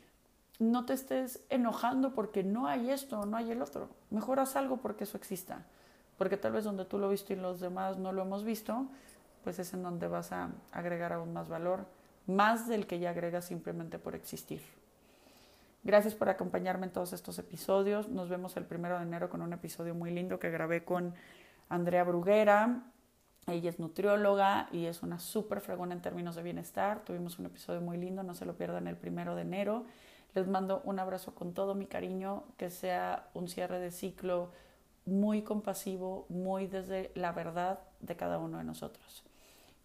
no 0.59 0.87
te 0.87 0.95
estés 0.95 1.43
enojando 1.51 2.15
porque 2.15 2.43
no 2.43 2.67
hay 2.67 2.91
esto, 2.91 3.25
no 3.27 3.37
hay 3.37 3.51
el 3.51 3.63
otro. 3.63 3.89
Mejor 4.11 4.41
haz 4.41 4.57
algo 4.57 4.79
porque 4.79 5.05
eso 5.05 5.17
exista. 5.17 5.65
Porque 6.17 6.37
tal 6.37 6.53
vez 6.53 6.65
donde 6.65 6.85
tú 6.85 6.99
lo 6.99 7.09
viste 7.09 7.35
y 7.35 7.37
los 7.37 7.61
demás 7.61 7.99
no 7.99 8.13
lo 8.13 8.23
hemos 8.23 8.45
visto, 8.45 8.87
pues 9.45 9.59
es 9.59 9.75
en 9.75 9.83
donde 9.83 10.09
vas 10.09 10.33
a 10.33 10.51
agregar 10.71 11.13
aún 11.13 11.33
más 11.33 11.49
valor, 11.49 11.87
más 12.27 12.69
del 12.69 12.87
que 12.87 12.99
ya 12.99 13.11
agregas 13.11 13.45
simplemente 13.45 13.99
por 13.99 14.15
existir. 14.15 14.63
Gracias 15.85 16.15
por 16.15 16.29
acompañarme 16.29 16.87
en 16.87 16.93
todos 16.93 17.13
estos 17.13 17.41
episodios. 17.41 18.09
Nos 18.09 18.29
vemos 18.29 18.57
el 18.57 18.65
primero 18.65 18.99
de 18.99 19.03
enero 19.03 19.29
con 19.29 19.43
un 19.43 19.53
episodio 19.53 19.97
muy 19.97 20.13
lindo 20.13 20.39
que 20.39 20.49
grabé 20.49 20.85
con 20.85 21.13
Andrea 21.69 22.05
Bruguera. 22.05 22.85
Ella 23.49 23.69
es 23.69 23.81
nutrióloga 23.81 24.69
y 24.71 24.87
es 24.87 25.03
una 25.03 25.19
súper 25.19 25.61
fregona 25.61 25.93
en 25.93 26.01
términos 26.01 26.37
de 26.37 26.45
bienestar. 26.45 27.01
Tuvimos 27.01 27.41
un 27.41 27.47
episodio 27.47 27.81
muy 27.81 27.97
lindo, 27.97 28.23
no 28.23 28.37
se 28.37 28.47
lo 28.47 28.57
pierdan 28.57 28.87
el 28.87 28.97
primero 28.97 29.35
de 29.35 29.43
enero. 29.43 29.85
Les 30.35 30.47
mando 30.47 30.83
un 30.85 31.01
abrazo 31.01 31.35
con 31.35 31.53
todo 31.53 31.75
mi 31.75 31.87
cariño, 31.87 32.45
que 32.57 32.71
sea 32.71 33.29
un 33.35 33.49
cierre 33.49 33.81
de 33.81 33.91
ciclo 33.91 34.53
muy 35.05 35.43
compasivo, 35.43 36.27
muy 36.29 36.69
desde 36.69 37.11
la 37.17 37.33
verdad 37.33 37.81
de 37.99 38.15
cada 38.15 38.39
uno 38.39 38.59
de 38.59 38.65
nosotros. 38.65 39.25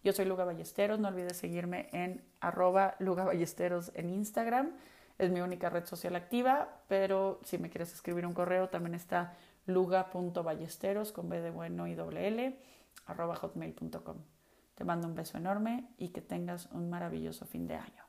Yo 0.04 0.12
soy 0.12 0.26
Luga 0.26 0.44
Ballesteros, 0.44 1.00
no 1.00 1.08
olvides 1.08 1.36
seguirme 1.36 1.88
en 1.92 2.22
arroba 2.38 2.94
Luga 3.00 3.24
Ballesteros 3.24 3.90
en 3.96 4.10
Instagram. 4.10 4.70
Es 5.18 5.30
mi 5.30 5.40
única 5.40 5.68
red 5.68 5.84
social 5.84 6.14
activa, 6.14 6.82
pero 6.86 7.40
si 7.44 7.58
me 7.58 7.70
quieres 7.70 7.92
escribir 7.92 8.24
un 8.24 8.34
correo 8.34 8.68
también 8.68 8.94
está 8.94 9.36
luga.ballesteros 9.66 11.12
con 11.12 11.28
B 11.28 11.50
bueno 11.50 11.86
y 11.88 11.94
doble 11.94 12.28
L 12.28 12.58
arroba 13.06 13.34
hotmail.com. 13.34 14.16
Te 14.74 14.84
mando 14.84 15.08
un 15.08 15.14
beso 15.14 15.36
enorme 15.36 15.88
y 15.98 16.10
que 16.10 16.20
tengas 16.20 16.66
un 16.66 16.88
maravilloso 16.88 17.46
fin 17.46 17.66
de 17.66 17.74
año. 17.74 18.07